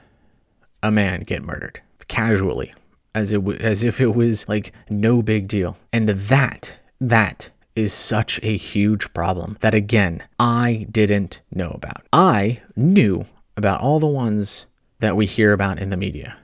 a 0.82 0.90
man 0.90 1.20
get 1.20 1.42
murdered 1.42 1.80
casually 2.08 2.72
as 3.14 3.32
it 3.32 3.46
as 3.60 3.84
if 3.84 4.00
it 4.00 4.14
was 4.14 4.48
like 4.48 4.72
no 4.88 5.22
big 5.22 5.48
deal. 5.48 5.76
And 5.92 6.08
that 6.08 6.78
that 7.00 7.50
is 7.76 7.92
such 7.92 8.40
a 8.42 8.56
huge 8.56 9.12
problem 9.12 9.56
that 9.60 9.74
again, 9.74 10.22
I 10.38 10.86
didn't 10.90 11.40
know 11.52 11.70
about. 11.70 12.06
I 12.12 12.60
knew 12.76 13.24
about 13.56 13.80
all 13.80 14.00
the 14.00 14.06
ones 14.06 14.66
that 14.98 15.16
we 15.16 15.26
hear 15.26 15.52
about 15.52 15.78
in 15.78 15.90
the 15.90 15.96
media. 15.96 16.36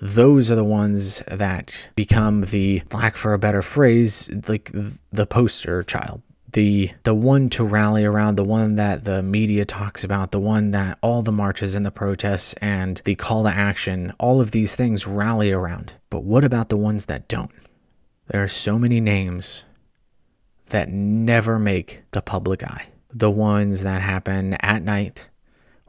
Those 0.00 0.50
are 0.50 0.54
the 0.54 0.64
ones 0.64 1.22
that 1.26 1.88
become 1.96 2.42
the 2.42 2.82
lack 2.92 3.16
for 3.16 3.34
a 3.34 3.38
better 3.38 3.62
phrase, 3.62 4.30
like 4.46 4.70
the 5.10 5.26
poster 5.26 5.82
child 5.82 6.22
the 6.52 6.90
the 7.02 7.14
one 7.14 7.50
to 7.50 7.64
rally 7.64 8.04
around, 8.04 8.36
the 8.36 8.44
one 8.44 8.76
that 8.76 9.04
the 9.04 9.22
media 9.22 9.64
talks 9.64 10.04
about, 10.04 10.30
the 10.30 10.40
one 10.40 10.70
that 10.70 10.98
all 11.02 11.22
the 11.22 11.32
marches 11.32 11.74
and 11.74 11.84
the 11.84 11.90
protests 11.90 12.54
and 12.54 13.00
the 13.04 13.14
call 13.14 13.44
to 13.44 13.50
action, 13.50 14.12
all 14.18 14.40
of 14.40 14.50
these 14.50 14.74
things 14.74 15.06
rally 15.06 15.52
around. 15.52 15.94
But 16.10 16.24
what 16.24 16.44
about 16.44 16.68
the 16.68 16.76
ones 16.76 17.06
that 17.06 17.28
don't? 17.28 17.50
There 18.28 18.42
are 18.42 18.48
so 18.48 18.78
many 18.78 19.00
names 19.00 19.64
that 20.70 20.88
never 20.90 21.58
make 21.58 22.02
the 22.10 22.22
public 22.22 22.62
eye. 22.62 22.86
The 23.12 23.30
ones 23.30 23.82
that 23.82 24.02
happen 24.02 24.54
at 24.54 24.82
night 24.82 25.28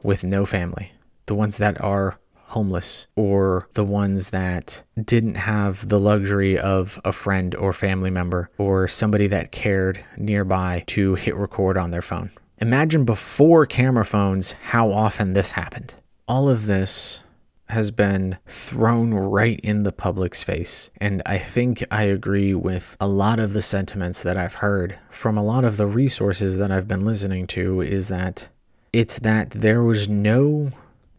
with 0.02 0.24
no 0.24 0.46
family. 0.46 0.92
The 1.26 1.34
ones 1.34 1.58
that 1.58 1.80
are 1.80 2.18
homeless 2.50 3.06
or 3.14 3.68
the 3.74 3.84
ones 3.84 4.30
that 4.30 4.82
didn't 5.04 5.36
have 5.36 5.88
the 5.88 6.00
luxury 6.00 6.58
of 6.58 7.00
a 7.04 7.12
friend 7.12 7.54
or 7.54 7.72
family 7.72 8.10
member 8.10 8.50
or 8.58 8.88
somebody 8.88 9.28
that 9.28 9.52
cared 9.52 10.04
nearby 10.16 10.82
to 10.88 11.14
hit 11.14 11.36
record 11.36 11.78
on 11.78 11.92
their 11.92 12.02
phone. 12.02 12.30
Imagine 12.58 13.04
before 13.04 13.66
camera 13.66 14.04
phones 14.04 14.52
how 14.52 14.92
often 14.92 15.32
this 15.32 15.52
happened. 15.52 15.94
All 16.26 16.48
of 16.48 16.66
this 16.66 17.22
has 17.70 17.90
been 17.90 18.36
thrown 18.46 19.14
right 19.14 19.58
in 19.60 19.82
the 19.82 19.92
public's 19.92 20.42
face. 20.42 20.90
And 21.00 21.22
I 21.26 21.38
think 21.38 21.84
I 21.90 22.04
agree 22.04 22.54
with 22.54 22.96
a 23.00 23.08
lot 23.08 23.38
of 23.38 23.52
the 23.52 23.62
sentiments 23.62 24.22
that 24.22 24.36
I've 24.36 24.54
heard 24.54 24.98
from 25.10 25.36
a 25.36 25.42
lot 25.42 25.64
of 25.64 25.76
the 25.76 25.86
resources 25.86 26.56
that 26.56 26.70
I've 26.70 26.88
been 26.88 27.04
listening 27.04 27.46
to 27.48 27.80
is 27.80 28.08
that 28.08 28.48
it's 28.92 29.18
that 29.20 29.50
there 29.50 29.82
was 29.82 30.08
no 30.08 30.70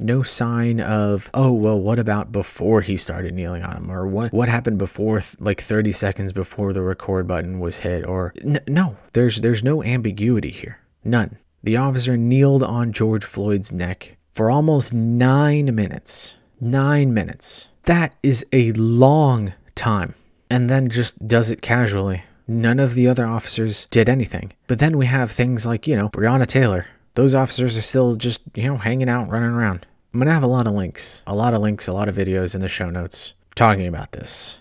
no 0.02 0.24
sign 0.24 0.82
of 0.82 1.30
oh 1.34 1.52
well 1.52 1.80
what 1.80 2.00
about 2.00 2.32
before 2.32 2.82
he 2.82 2.98
started 2.98 3.34
kneeling 3.34 3.64
on 3.64 3.78
him? 3.78 3.92
Or 3.92 4.08
what 4.08 4.34
what 4.34 4.50
happened 4.50 4.78
before 4.78 5.22
like 5.40 5.62
30 5.62 5.92
seconds 5.92 6.34
before 6.34 6.74
the 6.74 6.82
record 6.82 7.28
button 7.28 7.60
was 7.60 7.80
hit? 7.80 8.06
Or 8.06 8.34
n- 8.44 8.60
no 8.68 8.98
there's 9.14 9.42
there's 9.42 9.64
no 9.64 9.84
ambiguity 9.84 10.52
here. 10.52 10.80
None. 11.04 11.38
The 11.64 11.78
officer 11.78 12.18
kneeled 12.18 12.64
on 12.64 12.92
George 12.92 13.24
Floyd's 13.24 13.72
neck 13.72 14.18
for 14.34 14.50
almost 14.50 14.94
9 14.94 15.76
minutes 15.76 16.36
9 16.62 17.14
minutes 17.14 17.68
that 17.84 18.16
is 18.24 18.46
a 18.54 18.72
long 18.74 19.54
time 19.76 20.14
and 20.50 20.70
then 20.70 20.90
just 20.90 21.28
does 21.28 21.52
it 21.52 21.62
casually 21.62 22.24
none 22.48 22.80
of 22.80 22.94
the 22.94 23.08
other 23.08 23.26
officers 23.26 23.86
did 23.90 24.08
anything 24.08 24.52
but 24.68 24.80
then 24.80 24.98
we 24.98 25.06
have 25.06 25.30
things 25.32 25.66
like 25.66 25.88
you 25.88 25.96
know 25.96 26.10
Breonna 26.10 26.48
Taylor 26.48 26.86
those 27.16 27.36
officers 27.36 27.78
are 27.78 27.82
still 27.82 28.16
just, 28.16 28.42
you 28.56 28.68
know, 28.68 28.78
hanging 28.78 29.10
out, 29.10 29.30
running 29.30 29.52
around. 29.52 29.86
I'm 30.14 30.20
going 30.20 30.28
to 30.28 30.34
have 30.34 30.44
a 30.44 30.48
lot 30.48 30.68
of 30.68 30.74
links, 30.74 31.24
a 31.28 31.36
lot 31.36 31.54
of 31.54 31.62
links, 31.62 31.88
a 31.88 31.94
lot 31.94 32.10
of 32.10 32.16
videos 32.16 32.56
in 32.56 32.62
the 32.62 32.70
show 32.70 32.90
notes 32.90 33.34
talking 33.56 33.88
about 33.88 34.12
this. 34.12 34.60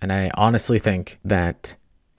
And 0.00 0.12
I 0.12 0.30
honestly 0.34 0.78
think 0.78 1.18
that 1.24 1.76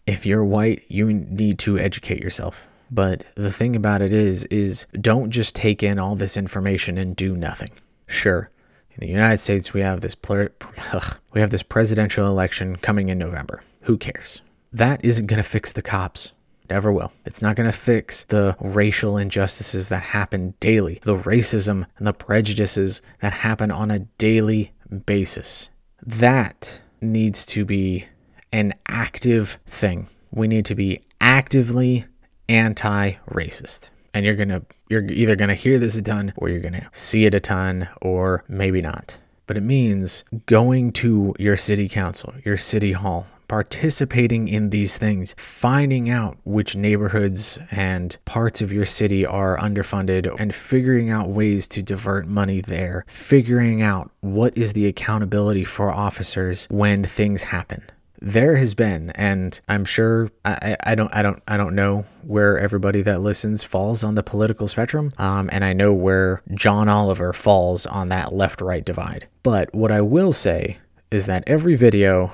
if 0.07 0.25
you're 0.25 0.43
white, 0.43 0.83
you 0.87 1.11
need 1.11 1.59
to 1.59 1.77
educate 1.77 2.21
yourself. 2.21 2.67
But 2.91 3.25
the 3.35 3.51
thing 3.51 3.75
about 3.75 4.01
it 4.01 4.13
is 4.13 4.45
is 4.45 4.85
don't 5.01 5.31
just 5.31 5.55
take 5.55 5.83
in 5.83 5.99
all 5.99 6.15
this 6.15 6.37
information 6.37 6.97
and 6.97 7.15
do 7.15 7.35
nothing. 7.35 7.71
Sure, 8.07 8.49
in 8.95 9.01
the 9.01 9.13
United 9.13 9.39
States 9.39 9.73
we 9.73 9.81
have 9.81 10.01
this 10.01 10.15
ugh, 10.29 11.17
we 11.33 11.41
have 11.41 11.51
this 11.51 11.63
presidential 11.63 12.27
election 12.27 12.75
coming 12.77 13.09
in 13.09 13.17
November. 13.17 13.61
Who 13.81 13.97
cares? 13.97 14.41
That 14.73 15.03
isn't 15.03 15.27
going 15.27 15.41
to 15.41 15.47
fix 15.47 15.73
the 15.73 15.81
cops. 15.81 16.31
Never 16.69 16.91
will. 16.91 17.11
It's 17.25 17.41
not 17.41 17.55
going 17.55 17.69
to 17.69 17.77
fix 17.77 18.23
the 18.23 18.55
racial 18.59 19.17
injustices 19.17 19.89
that 19.89 20.01
happen 20.01 20.55
daily, 20.59 20.99
the 21.03 21.19
racism 21.19 21.85
and 21.97 22.07
the 22.07 22.13
prejudices 22.13 23.01
that 23.19 23.33
happen 23.33 23.69
on 23.69 23.91
a 23.91 23.99
daily 24.17 24.71
basis. 25.05 25.69
That 26.05 26.81
needs 27.01 27.45
to 27.47 27.65
be 27.65 28.05
an 28.51 28.73
active 28.87 29.59
thing. 29.67 30.07
We 30.31 30.47
need 30.47 30.65
to 30.65 30.75
be 30.75 31.01
actively 31.21 32.05
anti-racist. 32.49 33.89
And 34.15 34.25
you're 34.25 34.35
to 34.49 34.63
you're 34.89 35.05
either 35.09 35.35
to 35.49 35.55
hear 35.55 35.77
this 35.77 35.97
a 35.97 36.01
ton 36.01 36.31
or 36.37 36.47
you're 36.47 36.61
to 36.73 36.87
see 36.93 37.25
it 37.25 37.35
a 37.35 37.39
ton 37.39 37.87
or 38.01 38.45
maybe 38.47 38.81
not. 38.81 39.19
But 39.45 39.57
it 39.57 39.61
means 39.61 40.23
going 40.45 40.93
to 40.93 41.35
your 41.37 41.57
city 41.57 41.89
council, 41.89 42.33
your 42.45 42.55
city 42.55 42.93
hall, 42.93 43.27
participating 43.49 44.47
in 44.47 44.69
these 44.69 44.97
things, 44.97 45.35
finding 45.37 46.09
out 46.09 46.37
which 46.45 46.77
neighborhoods 46.77 47.59
and 47.71 48.17
parts 48.23 48.61
of 48.61 48.71
your 48.71 48.85
city 48.85 49.25
are 49.25 49.57
underfunded, 49.57 50.33
and 50.39 50.55
figuring 50.55 51.09
out 51.09 51.29
ways 51.29 51.67
to 51.67 51.83
divert 51.83 52.25
money 52.25 52.61
there, 52.61 53.03
figuring 53.07 53.81
out 53.81 54.09
what 54.21 54.57
is 54.57 54.73
the 54.73 54.87
accountability 54.87 55.65
for 55.65 55.91
officers 55.91 56.67
when 56.71 57.03
things 57.03 57.43
happen 57.43 57.83
there 58.25 58.55
has 58.55 58.73
been 58.73 59.11
and 59.11 59.61
i'm 59.69 59.85
sure 59.85 60.31
I, 60.43 60.75
I 60.83 60.95
don't 60.95 61.13
i 61.15 61.21
don't 61.21 61.41
i 61.47 61.57
don't 61.57 61.75
know 61.75 62.05
where 62.23 62.57
everybody 62.57 63.03
that 63.03 63.21
listens 63.21 63.63
falls 63.63 64.03
on 64.03 64.15
the 64.15 64.23
political 64.23 64.67
spectrum 64.67 65.13
um, 65.19 65.47
and 65.53 65.63
i 65.63 65.73
know 65.73 65.93
where 65.93 66.41
john 66.55 66.89
oliver 66.89 67.33
falls 67.33 67.85
on 67.85 68.09
that 68.09 68.33
left 68.33 68.61
right 68.61 68.83
divide. 68.83 69.27
But 69.43 69.73
what 69.75 69.91
i 69.91 70.01
will 70.01 70.33
say 70.33 70.77
is 71.11 71.27
that 71.27 71.43
every 71.45 71.75
video 71.75 72.33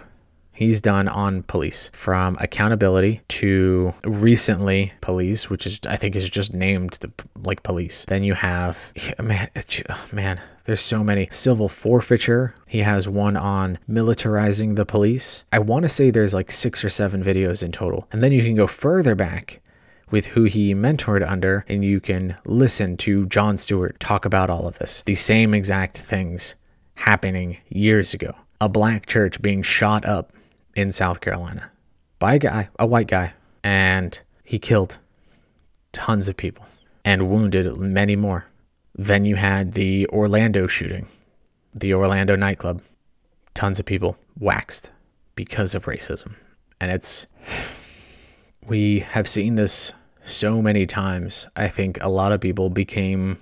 he's 0.54 0.80
done 0.80 1.10
on 1.10 1.44
police 1.44 1.90
from 1.94 2.38
accountability 2.40 3.20
to 3.28 3.94
recently 4.06 4.94
police 5.02 5.50
which 5.50 5.68
is 5.68 5.82
i 5.90 5.98
think 5.98 6.16
is 6.16 6.30
just 6.30 6.54
named 6.54 6.98
the 7.02 7.12
like 7.44 7.64
police 7.64 8.06
then 8.06 8.24
you 8.24 8.34
have 8.34 8.94
man 9.22 9.50
man 10.14 10.40
there's 10.72 10.80
so 10.80 11.04
many 11.04 11.28
civil 11.32 11.68
forfeiture 11.68 12.56
he 12.66 12.80
has 12.80 13.10
one 13.10 13.36
on 13.36 13.78
militarizing 13.90 14.76
the 14.76 14.86
police 14.86 15.44
i 15.52 15.60
want 15.60 15.84
to 15.84 15.90
say 15.90 16.10
there's 16.10 16.34
like 16.34 16.50
six 16.50 16.84
or 16.86 16.90
seven 16.90 17.22
videos 17.22 17.62
in 17.62 17.74
total 17.74 18.08
and 18.14 18.24
then 18.24 18.32
you 18.32 18.42
can 18.42 18.56
go 18.56 18.66
further 18.66 19.14
back 19.14 19.62
with 20.12 20.26
who 20.26 20.44
he 20.44 20.76
mentored 20.76 21.28
under, 21.28 21.66
and 21.68 21.84
you 21.84 22.00
can 22.00 22.36
listen 22.46 22.98
to 22.98 23.26
Jon 23.28 23.58
Stewart 23.58 24.00
talk 24.00 24.26
about 24.26 24.50
all 24.50 24.68
of 24.68 24.78
this. 24.78 25.02
The 25.06 25.16
same 25.16 25.54
exact 25.54 25.98
things 25.98 26.56
happening 26.96 27.58
years 27.70 28.14
ago. 28.14 28.36
A 28.60 28.70
black 28.70 29.08
church 29.08 29.42
being 29.42 29.64
shot 29.64 30.06
up 30.06 30.34
in 30.76 30.92
South 30.92 31.22
Carolina 31.22 31.72
by 32.20 32.36
a 32.36 32.40
guy, 32.40 32.68
a 32.78 32.86
white 32.86 33.08
guy, 33.08 33.34
and 33.64 34.22
he 34.44 34.60
killed 34.60 35.00
tons 35.94 36.30
of 36.30 36.38
people 36.38 36.66
and 37.04 37.30
wounded 37.30 37.76
many 37.78 38.16
more. 38.16 38.46
Then 38.96 39.26
you 39.26 39.36
had 39.36 39.74
the 39.74 40.08
Orlando 40.08 40.68
shooting, 40.68 41.08
the 41.74 41.94
Orlando 41.94 42.36
nightclub. 42.36 42.82
Tons 43.54 43.80
of 43.80 43.86
people 43.86 44.18
waxed 44.40 44.92
because 45.36 45.76
of 45.76 45.86
racism. 45.86 46.36
And 46.80 46.92
it's, 46.92 47.28
we 48.68 49.00
have 49.00 49.28
seen 49.28 49.56
this 49.56 49.94
so 50.24 50.62
many 50.62 50.86
times. 50.86 51.48
I 51.56 51.68
think 51.68 52.02
a 52.02 52.10
lot 52.10 52.32
of 52.32 52.42
people 52.42 52.70
became 52.70 53.38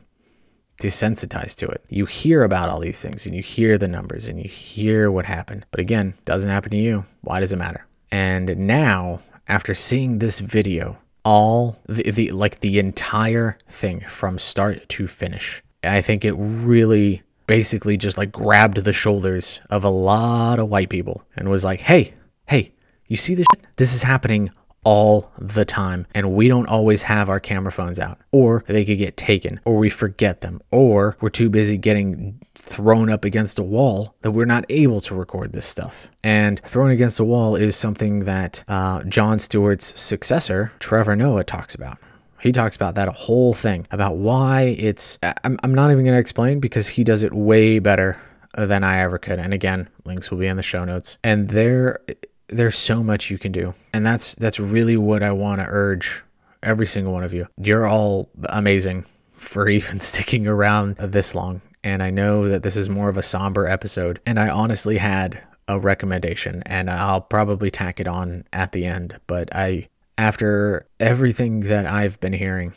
desensitized 0.81 1.57
to 1.57 1.67
it. 1.67 1.83
You 1.89 2.05
hear 2.05 2.43
about 2.43 2.69
all 2.69 2.79
these 2.79 3.01
things 3.01 3.25
and 3.25 3.35
you 3.35 3.41
hear 3.41 3.77
the 3.77 3.87
numbers 3.87 4.27
and 4.27 4.41
you 4.41 4.49
hear 4.49 5.11
what 5.11 5.25
happened. 5.25 5.65
But 5.71 5.81
again, 5.81 6.13
doesn't 6.25 6.49
happen 6.49 6.71
to 6.71 6.77
you. 6.77 7.05
Why 7.21 7.39
does 7.39 7.53
it 7.53 7.57
matter? 7.57 7.85
And 8.11 8.57
now, 8.57 9.19
after 9.47 9.73
seeing 9.73 10.19
this 10.19 10.39
video, 10.39 10.97
all 11.23 11.77
the, 11.87 12.09
the 12.11 12.31
like 12.31 12.59
the 12.59 12.79
entire 12.79 13.57
thing 13.69 14.01
from 14.07 14.37
start 14.37 14.87
to 14.89 15.07
finish, 15.07 15.61
I 15.83 16.01
think 16.01 16.25
it 16.25 16.33
really 16.33 17.21
basically 17.47 17.97
just 17.97 18.17
like 18.17 18.31
grabbed 18.31 18.77
the 18.77 18.93
shoulders 18.93 19.59
of 19.69 19.83
a 19.83 19.89
lot 19.89 20.59
of 20.59 20.69
white 20.69 20.89
people 20.89 21.23
and 21.35 21.49
was 21.49 21.65
like, 21.65 21.79
"Hey, 21.79 22.13
hey, 22.47 22.71
you 23.07 23.17
see 23.17 23.35
this? 23.35 23.45
Shit? 23.55 23.65
This 23.75 23.93
is 23.93 24.03
happening 24.03 24.51
all 24.83 25.31
the 25.37 25.65
time. 25.65 26.07
And 26.13 26.33
we 26.33 26.47
don't 26.47 26.67
always 26.67 27.01
have 27.03 27.29
our 27.29 27.39
camera 27.39 27.71
phones 27.71 27.99
out, 27.99 28.19
or 28.31 28.63
they 28.67 28.85
could 28.85 28.97
get 28.97 29.17
taken, 29.17 29.59
or 29.65 29.77
we 29.77 29.89
forget 29.89 30.41
them, 30.41 30.59
or 30.71 31.17
we're 31.21 31.29
too 31.29 31.49
busy 31.49 31.77
getting 31.77 32.39
thrown 32.55 33.09
up 33.09 33.25
against 33.25 33.59
a 33.59 33.63
wall 33.63 34.15
that 34.21 34.31
we're 34.31 34.45
not 34.45 34.65
able 34.69 35.01
to 35.01 35.15
record 35.15 35.53
this 35.53 35.65
stuff. 35.65 36.09
And 36.23 36.59
thrown 36.61 36.91
against 36.91 37.19
a 37.19 37.23
wall 37.23 37.55
is 37.55 37.75
something 37.75 38.21
that 38.21 38.63
uh, 38.67 39.03
Jon 39.05 39.39
Stewart's 39.39 39.99
successor, 39.99 40.71
Trevor 40.79 41.15
Noah, 41.15 41.43
talks 41.43 41.75
about. 41.75 41.97
He 42.41 42.51
talks 42.53 42.75
about 42.75 42.95
that 42.95 43.09
whole 43.09 43.53
thing 43.53 43.85
about 43.91 44.15
why 44.15 44.75
it's. 44.79 45.19
I'm, 45.43 45.59
I'm 45.61 45.75
not 45.75 45.91
even 45.91 46.05
going 46.05 46.15
to 46.15 46.19
explain 46.19 46.61
because 46.61 46.87
he 46.87 47.03
does 47.03 47.23
it 47.23 47.33
way 47.33 47.79
better 47.79 48.17
than 48.57 48.83
I 48.83 48.99
ever 48.99 49.17
could. 49.17 49.39
And 49.39 49.53
again, 49.53 49.89
links 50.05 50.31
will 50.31 50.37
be 50.37 50.47
in 50.47 50.57
the 50.57 50.63
show 50.63 50.85
notes. 50.85 51.17
And 51.23 51.49
there, 51.49 51.99
there's 52.49 52.77
so 52.77 53.03
much 53.03 53.29
you 53.29 53.37
can 53.37 53.51
do, 53.51 53.73
and 53.93 54.05
that's 54.05 54.35
that's 54.35 54.59
really 54.59 54.97
what 54.97 55.23
I 55.23 55.31
want 55.31 55.61
to 55.61 55.67
urge 55.67 56.23
every 56.63 56.87
single 56.87 57.13
one 57.13 57.23
of 57.23 57.33
you. 57.33 57.47
You're 57.57 57.87
all 57.87 58.29
amazing 58.49 59.05
for 59.33 59.69
even 59.69 59.99
sticking 59.99 60.47
around 60.47 60.95
this 60.97 61.35
long. 61.35 61.61
And 61.83 62.03
I 62.03 62.09
know 62.09 62.49
that 62.49 62.63
this 62.63 62.75
is 62.75 62.89
more 62.89 63.07
of 63.07 63.17
a 63.17 63.23
somber 63.23 63.65
episode. 63.65 64.19
And 64.25 64.37
I 64.37 64.49
honestly 64.49 64.97
had 64.97 65.41
a 65.67 65.79
recommendation, 65.79 66.61
and 66.65 66.89
I'll 66.89 67.21
probably 67.21 67.71
tack 67.71 67.99
it 67.99 68.07
on 68.07 68.43
at 68.51 68.71
the 68.71 68.85
end. 68.85 69.19
But 69.27 69.55
I 69.55 69.87
after 70.17 70.85
everything 70.99 71.61
that 71.61 71.85
I've 71.85 72.19
been 72.19 72.33
hearing, 72.33 72.73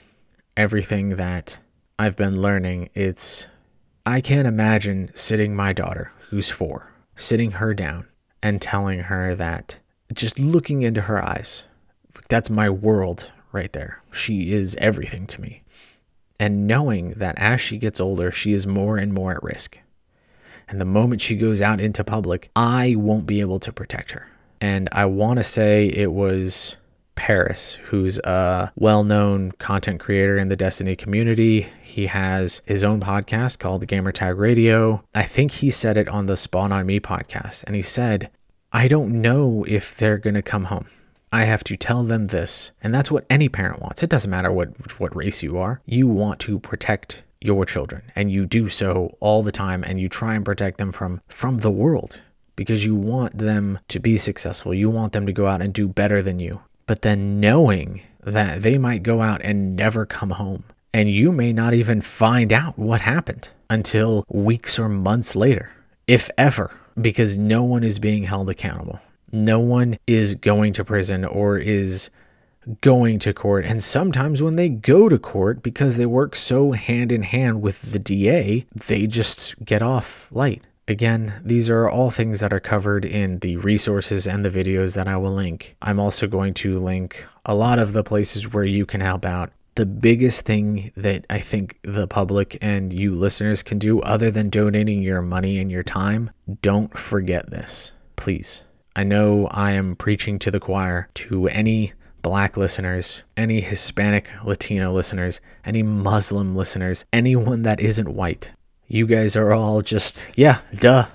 everything 0.56 1.16
that 1.16 1.58
I've 1.98 2.16
been 2.16 2.40
learning, 2.40 2.90
it's 2.94 3.48
I 4.06 4.20
can't 4.20 4.46
imagine 4.46 5.10
sitting 5.14 5.56
my 5.56 5.72
daughter, 5.72 6.12
who's 6.28 6.50
four, 6.50 6.92
sitting 7.16 7.52
her 7.52 7.74
down 7.74 8.06
and 8.42 8.61
telling 8.61 9.00
her 9.00 9.34
that 9.34 9.78
just 10.12 10.38
looking 10.38 10.82
into 10.82 11.00
her 11.00 11.22
eyes, 11.25 11.64
that's 12.28 12.50
my 12.50 12.68
world 12.68 13.32
right 13.52 13.72
there. 13.72 14.02
She 14.12 14.52
is 14.52 14.76
everything 14.76 15.26
to 15.28 15.40
me. 15.40 15.62
And 16.40 16.66
knowing 16.66 17.11
that 17.11 17.38
as 17.38 17.61
she 17.61 17.78
gets 17.78 18.00
older, 18.00 18.30
she 18.30 18.52
is 18.52 18.66
more 18.66 18.96
and 18.96 19.12
more 19.12 19.32
at 19.32 19.42
risk. 19.42 19.78
And 20.68 20.80
the 20.80 20.87
moment 20.87 21.20
she 21.20 21.37
goes 21.37 21.61
out 21.61 21.80
into 21.80 22.02
public, 22.02 22.50
I 22.56 22.94
won't 22.96 23.26
be 23.26 23.40
able 23.40 23.61
to 23.61 23.72
protect 23.72 24.11
her. 24.12 24.26
And 24.61 24.88
I 24.92 25.04
want 25.04 25.37
to 25.37 25.42
say 25.42 25.87
it 25.87 26.12
was 26.12 26.76
Parris, 27.14 27.75
who's 27.75 28.19
a 28.21 28.73
well 28.76 29.04
known 29.04 29.52
content 29.52 30.00
creator 30.00 30.38
in 30.38 30.49
the 30.49 30.57
Destiny 30.57 30.97
community. 30.97 31.66
He 31.83 32.07
has 32.07 32.62
his 32.66 32.85
own 32.85 33.00
podcast 33.00 33.59
called 33.59 33.87
Gamertag 33.87 34.38
Radio. 34.38 35.04
I 35.14 35.23
think 35.23 35.50
he 35.50 35.71
said 35.71 35.97
it 35.97 36.09
on 36.09 36.26
the 36.26 36.37
Spawn 36.37 36.73
on 36.73 36.87
Me 36.87 37.00
podcast. 37.00 37.64
And 37.64 37.76
he 37.76 37.83
said, 37.83 38.31
I 38.73 38.88
don't 38.88 39.21
know 39.21 39.64
if 39.69 39.97
they're 39.97 40.19
going 40.19 40.35
to 40.35 40.42
come 40.42 40.64
home. 40.64 40.87
I 41.33 41.45
have 41.45 41.64
to 41.64 41.76
tell 41.76 42.04
them 42.04 42.26
this. 42.26 42.73
And 42.83 42.95
that's 42.95 43.11
what 43.11 43.26
any 43.31 43.49
parent 43.49 43.81
wants. 43.81 44.02
It 44.02 44.11
doesn't 44.11 44.31
matter 44.31 44.52
what, 44.52 44.69
what 45.00 45.16
race 45.16 45.42
you 45.42 45.59
are. 45.59 45.81
You 45.87 46.07
want 46.07 46.40
to 46.40 46.59
protect 46.59 47.25
your 47.40 47.64
children 47.64 48.02
and 48.14 48.31
you 48.31 48.47
do 48.47 48.69
so 48.69 49.16
all 49.21 49.42
the 49.42 49.52
time 49.52 49.83
and 49.85 50.00
you 50.00 50.09
try 50.09 50.35
and 50.35 50.45
protect 50.45 50.78
them 50.78 50.92
from 50.92 51.21
from 51.28 51.59
the 51.59 51.71
world 51.71 52.23
because 52.54 52.85
you 52.85 52.95
want 52.95 53.37
them 53.37 53.78
to 53.88 53.99
be 53.99 54.16
successful. 54.16 54.73
You 54.73 54.90
want 54.90 55.12
them 55.12 55.26
to 55.26 55.33
go 55.33 55.47
out 55.47 55.62
and 55.62 55.73
do 55.73 55.88
better 55.88 56.23
than 56.23 56.38
you 56.38 56.61
but 56.86 57.02
then 57.02 57.40
knowing 57.40 58.02
that 58.24 58.62
they 58.62 58.78
might 58.78 59.02
go 59.02 59.20
out 59.20 59.40
and 59.42 59.76
never 59.76 60.06
come 60.06 60.30
home. 60.30 60.64
And 60.94 61.10
you 61.10 61.32
may 61.32 61.52
not 61.52 61.74
even 61.74 62.00
find 62.02 62.52
out 62.52 62.78
what 62.78 63.00
happened 63.00 63.50
until 63.70 64.24
weeks 64.28 64.78
or 64.78 64.88
months 64.88 65.34
later, 65.34 65.70
if 66.06 66.30
ever, 66.36 66.70
because 67.00 67.38
no 67.38 67.62
one 67.64 67.82
is 67.82 67.98
being 67.98 68.24
held 68.24 68.50
accountable. 68.50 69.00
No 69.32 69.58
one 69.58 69.98
is 70.06 70.34
going 70.34 70.74
to 70.74 70.84
prison 70.84 71.24
or 71.24 71.56
is 71.56 72.10
going 72.80 73.18
to 73.20 73.32
court. 73.32 73.64
And 73.64 73.82
sometimes 73.82 74.42
when 74.42 74.56
they 74.56 74.68
go 74.68 75.08
to 75.08 75.18
court, 75.18 75.62
because 75.62 75.96
they 75.96 76.06
work 76.06 76.36
so 76.36 76.72
hand 76.72 77.10
in 77.10 77.22
hand 77.22 77.62
with 77.62 77.92
the 77.92 77.98
DA, 77.98 78.66
they 78.86 79.06
just 79.06 79.54
get 79.64 79.82
off 79.82 80.28
light. 80.30 80.62
Again, 80.88 81.32
these 81.44 81.70
are 81.70 81.88
all 81.88 82.10
things 82.10 82.40
that 82.40 82.52
are 82.52 82.60
covered 82.60 83.04
in 83.04 83.38
the 83.38 83.56
resources 83.58 84.26
and 84.26 84.44
the 84.44 84.50
videos 84.50 84.96
that 84.96 85.06
I 85.06 85.16
will 85.16 85.32
link. 85.32 85.76
I'm 85.80 86.00
also 86.00 86.26
going 86.26 86.54
to 86.54 86.78
link 86.78 87.26
a 87.46 87.54
lot 87.54 87.78
of 87.78 87.92
the 87.92 88.02
places 88.02 88.52
where 88.52 88.64
you 88.64 88.84
can 88.84 89.00
help 89.00 89.24
out. 89.24 89.52
The 89.76 89.87
biggest 89.87 90.44
thing 90.44 90.90
that 90.96 91.24
I 91.30 91.38
think 91.38 91.78
the 91.83 92.09
public 92.09 92.59
and 92.61 92.92
you 92.92 93.14
listeners 93.14 93.62
can 93.62 93.78
do, 93.78 94.00
other 94.00 94.30
than 94.30 94.50
donating 94.50 95.02
your 95.02 95.22
money 95.22 95.59
and 95.61 95.70
your 95.70 95.85
time, 95.85 96.30
don't 96.62 96.92
forget 96.98 97.50
this. 97.50 97.92
Please. 98.16 98.62
I 98.96 99.04
know 99.04 99.46
I 99.52 99.70
am 99.70 99.96
preaching 99.96 100.38
to 100.40 100.50
the 100.50 100.61
choir 100.61 101.09
to 101.14 101.48
any 101.48 101.92
black 102.20 102.57
listeners, 102.57 103.22
any 103.37 103.61
Hispanic 103.61 104.28
Latino 104.44 104.92
listeners, 104.92 105.40
any 105.64 105.83
Muslim 105.83 106.54
listeners, 106.54 107.04
anyone 107.12 107.62
that 107.62 107.80
isn't 107.80 108.14
white 108.14 108.52
you 108.92 109.07
guys 109.07 109.37
are 109.37 109.52
all 109.55 109.81
just, 109.81 110.31
yeah, 110.37 110.61
duh. 110.78 111.07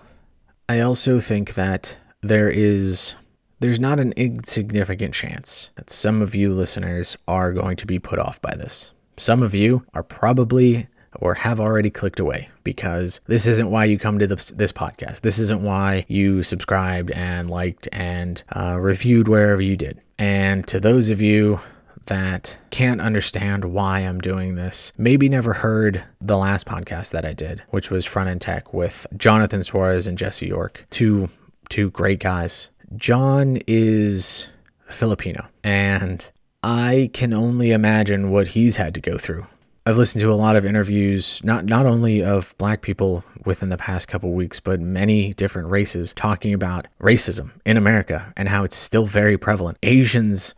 I 0.67 0.79
also 0.79 1.19
think 1.19 1.53
that 1.53 1.95
there 2.21 2.49
is 2.49 3.15
there's 3.59 3.79
not 3.79 3.99
an 3.99 4.13
insignificant 4.13 5.13
chance 5.13 5.69
that 5.75 5.89
some 5.89 6.21
of 6.21 6.35
you 6.35 6.53
listeners 6.53 7.15
are 7.27 7.53
going 7.53 7.77
to 7.77 7.85
be 7.85 7.99
put 7.99 8.19
off 8.19 8.41
by 8.41 8.53
this. 8.55 8.93
Some 9.17 9.41
of 9.41 9.53
you 9.53 9.85
are 9.93 10.03
probably 10.03 10.87
or 11.19 11.33
have 11.35 11.59
already 11.59 11.89
clicked 11.89 12.19
away 12.19 12.49
because 12.63 13.21
this 13.27 13.47
isn't 13.47 13.71
why 13.71 13.85
you 13.85 13.97
come 13.97 14.19
to 14.19 14.27
this, 14.27 14.49
this 14.49 14.71
podcast. 14.71 15.21
This 15.21 15.39
isn't 15.39 15.61
why 15.61 16.05
you 16.07 16.43
subscribed 16.43 17.11
and 17.11 17.49
liked 17.49 17.87
and 17.91 18.43
uh, 18.55 18.77
reviewed 18.79 19.27
wherever 19.27 19.61
you 19.61 19.77
did. 19.77 19.99
And 20.19 20.67
to 20.67 20.79
those 20.79 21.09
of 21.09 21.21
you 21.21 21.59
that 22.07 22.57
can't 22.71 23.01
understand 23.01 23.65
why 23.65 23.99
I'm 23.99 24.19
doing 24.19 24.55
this, 24.55 24.91
maybe 24.97 25.29
never 25.29 25.53
heard 25.53 26.03
the 26.19 26.37
last 26.37 26.65
podcast 26.65 27.11
that 27.11 27.25
I 27.25 27.33
did, 27.33 27.63
which 27.69 27.89
was 27.91 28.05
Front 28.05 28.29
End 28.29 28.41
Tech 28.41 28.73
with 28.73 29.05
Jonathan 29.15 29.63
Suarez 29.63 30.07
and 30.07 30.17
Jesse 30.17 30.47
York, 30.47 30.85
two 30.89 31.29
two 31.69 31.89
great 31.91 32.19
guys. 32.19 32.69
John 32.95 33.59
is 33.67 34.47
Filipino, 34.89 35.47
and 35.63 36.29
I 36.63 37.09
can 37.13 37.33
only 37.33 37.71
imagine 37.71 38.29
what 38.31 38.47
he's 38.47 38.77
had 38.77 38.93
to 38.95 39.01
go 39.01 39.17
through. 39.17 39.45
I've 39.85 39.97
listened 39.97 40.21
to 40.21 40.33
a 40.33 40.35
lot 40.35 40.57
of 40.57 40.65
interviews, 40.65 41.41
not 41.45 41.63
not 41.63 41.85
only 41.85 42.21
of 42.21 42.53
black 42.57 42.81
people 42.81 43.23
within 43.45 43.69
the 43.69 43.77
past 43.77 44.09
couple 44.09 44.33
weeks, 44.33 44.59
but 44.59 44.81
many 44.81 45.33
different 45.35 45.69
races 45.69 46.13
talking 46.13 46.53
about 46.53 46.87
racism 46.99 47.51
in 47.65 47.77
America 47.77 48.33
and 48.35 48.49
how 48.49 48.63
it's 48.63 48.75
still 48.75 49.05
very 49.05 49.37
prevalent. 49.37 49.77
Asians 49.83 50.53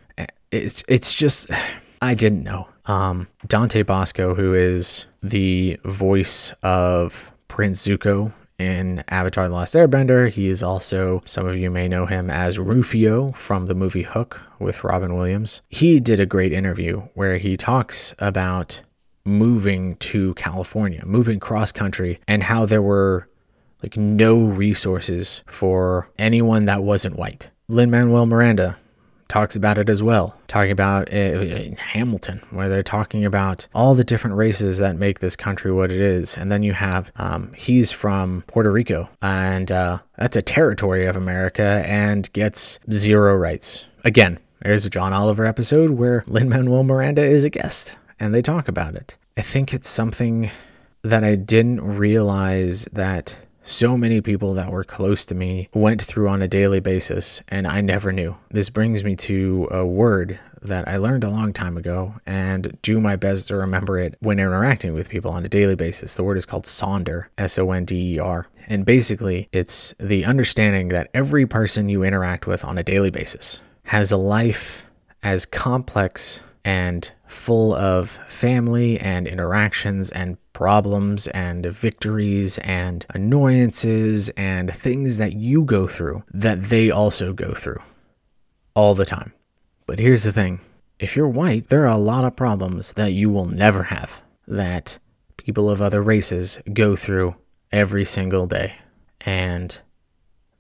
it's 0.52 0.84
it's 0.88 1.14
just 1.16 1.50
I 2.02 2.14
didn't 2.14 2.44
know. 2.44 2.68
Um, 2.86 3.28
Dante 3.48 3.84
Basco, 3.84 4.34
who 4.34 4.54
is 4.54 5.06
the 5.22 5.80
voice 5.86 6.52
of 6.64 7.32
Prince 7.48 7.86
Zuko 7.86 8.34
in 8.58 9.04
Avatar 9.10 9.48
The 9.48 9.56
Last 9.56 9.76
Airbender. 9.76 10.30
He 10.30 10.48
is 10.48 10.64
also, 10.64 11.22
some 11.26 11.48
of 11.48 11.56
you 11.56 11.70
may 11.70 11.88
know 11.88 12.06
him 12.06 12.30
as 12.30 12.60
Rufio 12.60 13.30
from 13.30 13.68
the 13.68 13.76
movie 13.76 14.04
Hook 14.04 14.44
with 14.60 14.84
Robin 14.84 15.16
Williams. 15.16 15.62
He 15.70 16.00
did 16.00 16.20
a 16.20 16.26
great 16.26 16.52
interview 16.52 17.02
where 17.14 17.38
he 17.38 17.56
talks 17.56 18.16
about 18.20 18.82
moving 19.26 19.96
to 19.98 20.34
California, 20.34 21.04
moving 21.06 21.40
cross 21.40 21.72
country, 21.72 22.20
and 22.28 22.44
how 22.44 22.66
there 22.66 22.82
were 22.82 23.28
like 23.84 23.98
no 23.98 24.46
resources 24.46 25.44
for 25.48 26.10
anyone 26.18 26.66
that 26.66 26.84
wasn't 26.84 27.18
white. 27.18 27.52
Lin 27.70 27.92
Manuel 27.92 28.26
Miranda 28.26 28.78
talks 29.30 29.56
about 29.56 29.78
it 29.78 29.90
as 29.90 30.04
well, 30.04 30.36
talking 30.48 30.72
about 30.72 31.14
uh, 31.14 31.44
Hamilton, 31.78 32.42
where 32.50 32.68
they're 32.68 32.84
talking 32.84 33.24
about 33.24 33.68
all 33.74 33.94
the 33.94 34.04
different 34.04 34.36
races 34.36 34.80
that 34.80 34.98
make 34.98 35.20
this 35.20 35.36
country 35.36 35.72
what 35.72 35.92
it 35.92 36.02
is. 36.02 36.38
And 36.38 36.52
then 36.52 36.64
you 36.64 36.74
have, 36.74 37.12
um, 37.16 37.54
he's 37.54 37.92
from 37.92 38.44
Puerto 38.48 38.72
Rico, 38.72 39.10
and 39.22 39.72
uh, 39.72 40.00
that's 40.18 40.36
a 40.36 40.42
territory 40.42 41.06
of 41.06 41.16
America 41.16 41.84
and 41.86 42.32
gets 42.34 42.80
zero 42.92 43.36
rights. 43.36 43.86
Again, 44.04 44.40
there's 44.62 44.86
a 44.86 44.90
John 44.90 45.14
Oliver 45.14 45.46
episode 45.46 45.92
where 45.92 46.26
Lin 46.28 46.50
Manuel 46.50 46.84
Miranda 46.84 47.24
is 47.24 47.46
a 47.46 47.50
guest, 47.50 47.98
and 48.20 48.34
they 48.34 48.42
talk 48.42 48.68
about 48.68 48.96
it. 48.96 49.18
I 49.38 49.42
think 49.42 49.74
it's 49.74 49.90
something 49.90 50.52
that 51.04 51.24
I 51.24 51.36
didn't 51.36 51.82
realize 51.82 52.86
that 52.92 53.46
so 53.70 53.98
many 53.98 54.20
people 54.20 54.56
that 54.56 54.72
were 54.72 54.84
close 54.84 55.26
to 55.26 55.36
me 55.36 55.70
went 55.74 56.02
through 56.02 56.28
on 56.28 56.42
a 56.42 56.48
daily 56.48 56.80
basis, 56.80 57.42
and 57.50 57.68
I 57.68 57.82
never 57.82 58.12
knew. 58.12 58.36
This 58.50 58.70
brings 58.70 59.04
me 59.04 59.16
to 59.18 59.68
a 59.72 59.86
word 59.86 60.40
that 60.62 60.88
I 60.88 60.98
learned 60.98 61.24
a 61.24 61.30
long 61.30 61.54
time 61.54 61.78
ago 61.78 62.16
and 62.26 62.78
do 62.82 63.00
my 63.00 63.16
best 63.16 63.48
to 63.48 63.56
remember 63.56 64.00
it 64.00 64.16
when 64.20 64.40
interacting 64.40 64.94
with 64.94 65.10
people 65.10 65.32
on 65.32 65.46
a 65.46 65.50
daily 65.50 65.76
basis. 65.76 66.16
The 66.16 66.24
word 66.24 66.38
is 66.38 66.46
called 66.46 66.66
sonder, 66.66 67.26
S 67.38 67.58
O 67.60 67.72
N 67.72 67.86
D 67.86 68.16
E 68.16 68.20
R. 68.20 68.48
And 68.68 68.86
basically, 68.86 69.48
it's 69.52 69.94
the 70.00 70.26
understanding 70.26 70.90
that 70.90 71.10
every 71.14 71.46
person 71.46 71.90
you 71.90 72.04
interact 72.04 72.48
with 72.48 72.66
on 72.66 72.78
a 72.78 72.84
daily 72.84 73.12
basis 73.12 73.62
has 73.84 74.12
a 74.12 74.18
life 74.18 74.86
as 75.24 75.46
complex 75.46 76.42
and 76.66 77.14
full 77.28 77.74
of 77.74 78.10
family 78.28 79.00
and 79.00 79.28
interactions 79.28 80.10
and 80.12 80.38
problems 80.54 81.28
and 81.30 81.66
victories 81.66 82.58
and 82.60 83.06
annoyances 83.12 84.30
and 84.32 84.74
things 84.74 85.18
that 85.18 85.34
you 85.36 85.64
go 85.64 85.88
through 85.88 86.24
that 86.34 86.64
they 86.64 86.92
also 86.92 87.34
go 87.34 87.54
through 87.54 87.82
all 88.76 88.94
the 88.94 89.06
time. 89.06 89.34
But 89.86 90.00
here's 90.00 90.24
the 90.24 90.34
thing 90.34 90.60
if 91.00 91.16
you're 91.16 91.30
white, 91.30 91.70
there 91.70 91.84
are 91.84 91.96
a 91.96 91.98
lot 91.98 92.26
of 92.26 92.36
problems 92.36 92.94
that 92.94 93.14
you 93.14 93.30
will 93.30 93.46
never 93.46 93.84
have 93.84 94.22
that 94.48 95.00
people 95.38 95.70
of 95.70 95.82
other 95.82 96.04
races 96.04 96.60
go 96.74 96.96
through 96.96 97.36
every 97.72 98.04
single 98.04 98.46
day. 98.46 98.76
And 99.26 99.82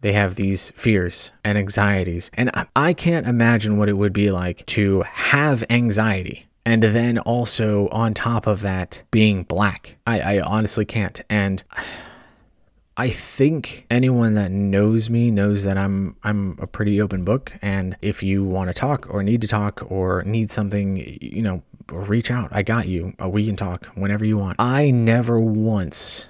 they 0.01 0.13
have 0.13 0.35
these 0.35 0.71
fears 0.71 1.31
and 1.43 1.57
anxieties. 1.57 2.31
And 2.33 2.51
I 2.75 2.93
can't 2.93 3.27
imagine 3.27 3.77
what 3.77 3.89
it 3.89 3.93
would 3.93 4.13
be 4.13 4.31
like 4.31 4.65
to 4.67 5.01
have 5.01 5.63
anxiety 5.69 6.45
and 6.65 6.83
then 6.83 7.17
also 7.19 7.87
on 7.89 8.13
top 8.13 8.45
of 8.45 8.61
that 8.61 9.03
being 9.11 9.43
black. 9.43 9.97
I, 10.05 10.37
I 10.37 10.41
honestly 10.41 10.85
can't. 10.85 11.19
And 11.29 11.63
I 12.95 13.09
think 13.09 13.85
anyone 13.89 14.35
that 14.35 14.51
knows 14.51 15.09
me 15.09 15.31
knows 15.31 15.63
that 15.63 15.77
I'm 15.77 16.17
I'm 16.21 16.57
a 16.59 16.67
pretty 16.67 17.01
open 17.01 17.23
book 17.23 17.53
and 17.61 17.95
if 18.01 18.21
you 18.21 18.43
want 18.43 18.69
to 18.69 18.73
talk 18.73 19.07
or 19.09 19.23
need 19.23 19.41
to 19.41 19.47
talk 19.47 19.89
or 19.89 20.23
need 20.23 20.51
something, 20.51 20.97
you 21.21 21.41
know, 21.41 21.63
reach 21.91 22.29
out. 22.29 22.49
I 22.51 22.61
got 22.61 22.87
you. 22.87 23.13
We 23.25 23.45
can 23.45 23.55
talk 23.55 23.85
whenever 23.95 24.25
you 24.25 24.37
want. 24.37 24.57
I 24.59 24.91
never 24.91 25.39
once 25.39 26.27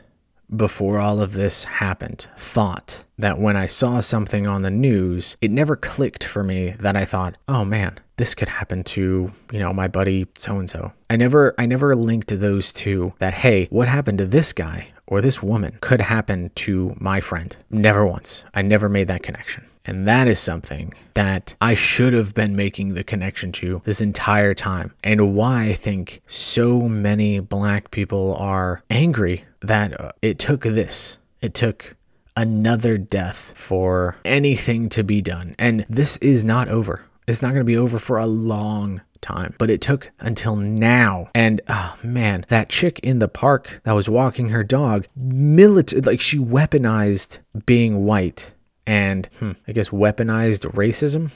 before 0.55 0.99
all 0.99 1.21
of 1.21 1.33
this 1.33 1.63
happened 1.63 2.27
thought 2.37 3.03
that 3.17 3.39
when 3.39 3.55
I 3.55 3.65
saw 3.65 3.99
something 3.99 4.47
on 4.47 4.61
the 4.61 4.71
news, 4.71 5.37
it 5.41 5.51
never 5.51 5.75
clicked 5.75 6.23
for 6.23 6.43
me 6.43 6.71
that 6.79 6.95
I 6.95 7.05
thought, 7.05 7.35
"Oh 7.47 7.65
man, 7.65 7.99
this 8.17 8.33
could 8.35 8.49
happen 8.49 8.83
to, 8.85 9.31
you 9.51 9.59
know, 9.59 9.73
my 9.73 9.87
buddy 9.87 10.27
so 10.35 10.57
and 10.57 10.69
so." 10.69 10.91
I 11.09 11.15
never 11.15 11.53
I 11.57 11.65
never 11.65 11.95
linked 11.95 12.39
those 12.39 12.73
two 12.73 13.13
that 13.19 13.33
hey, 13.33 13.67
what 13.69 13.87
happened 13.87 14.17
to 14.19 14.25
this 14.25 14.53
guy 14.53 14.89
or 15.07 15.21
this 15.21 15.41
woman 15.41 15.77
could 15.81 16.01
happen 16.01 16.51
to 16.55 16.95
my 16.99 17.19
friend. 17.19 17.55
Never 17.69 18.05
once. 18.05 18.43
I 18.53 18.61
never 18.61 18.87
made 18.87 19.07
that 19.07 19.23
connection. 19.23 19.65
And 19.89 20.07
that 20.07 20.27
is 20.27 20.39
something 20.39 20.93
that 21.15 21.55
I 21.61 21.73
should 21.73 22.13
have 22.13 22.35
been 22.35 22.55
making 22.55 22.93
the 22.93 23.03
connection 23.03 23.51
to 23.53 23.81
this 23.85 24.01
entire 24.01 24.53
time. 24.53 24.93
And 25.03 25.33
why 25.35 25.63
I 25.63 25.73
think 25.73 26.21
so 26.27 26.81
many 26.81 27.39
black 27.39 27.89
people 27.89 28.35
are 28.35 28.83
angry 28.91 29.45
that 29.61 29.99
uh, 29.99 30.11
it 30.21 30.37
took 30.37 30.61
this. 30.61 31.17
It 31.41 31.55
took 31.55 31.95
another 32.37 32.99
death 32.99 33.51
for 33.55 34.15
anything 34.25 34.89
to 34.89 35.03
be 35.03 35.23
done. 35.23 35.55
And 35.57 35.87
this 35.89 36.17
is 36.17 36.45
not 36.45 36.67
over. 36.67 37.03
It's 37.27 37.41
not 37.41 37.49
going 37.49 37.61
to 37.61 37.63
be 37.63 37.77
over 37.77 37.97
for 37.97 38.19
a 38.19 38.27
long 38.27 39.01
time, 39.21 39.55
but 39.57 39.71
it 39.71 39.81
took 39.81 40.11
until 40.19 40.55
now. 40.55 41.29
And 41.33 41.61
oh 41.67 41.97
man, 42.03 42.45
that 42.49 42.69
chick 42.69 42.99
in 42.99 43.17
the 43.17 43.27
park 43.27 43.81
that 43.85 43.93
was 43.93 44.07
walking 44.07 44.49
her 44.49 44.63
dog, 44.63 45.07
military, 45.15 46.03
like 46.03 46.21
she 46.21 46.37
weaponized 46.37 47.39
being 47.65 48.05
white 48.05 48.53
and 48.89 49.27
hmm, 49.37 49.51
I 49.67 49.71
guess 49.71 49.89
weaponized 49.89 50.65
racism. 50.73 51.31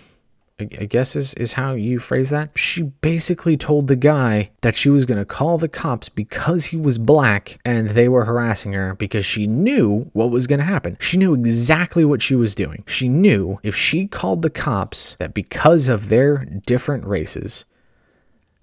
I 0.59 0.65
guess 0.65 1.15
is, 1.15 1.33
is 1.33 1.53
how 1.53 1.73
you 1.73 1.99
phrase 1.99 2.29
that. 2.29 2.57
She 2.57 2.83
basically 2.83 3.57
told 3.57 3.87
the 3.87 3.95
guy 3.95 4.51
that 4.61 4.75
she 4.75 4.89
was 4.89 5.03
going 5.03 5.17
to 5.17 5.25
call 5.25 5.57
the 5.57 5.67
cops 5.67 6.09
because 6.09 6.65
he 6.65 6.77
was 6.77 6.97
black 6.97 7.57
and 7.65 7.89
they 7.89 8.07
were 8.07 8.23
harassing 8.23 8.73
her 8.73 8.93
because 8.95 9.25
she 9.25 9.47
knew 9.47 10.09
what 10.13 10.29
was 10.29 10.45
going 10.47 10.59
to 10.59 10.65
happen. 10.65 10.95
She 10.99 11.17
knew 11.17 11.33
exactly 11.33 12.05
what 12.05 12.21
she 12.21 12.35
was 12.35 12.55
doing. 12.55 12.83
She 12.87 13.09
knew 13.09 13.59
if 13.63 13.75
she 13.75 14.07
called 14.07 14.41
the 14.41 14.51
cops 14.51 15.15
that 15.19 15.33
because 15.33 15.89
of 15.89 16.09
their 16.09 16.45
different 16.65 17.05
races, 17.05 17.65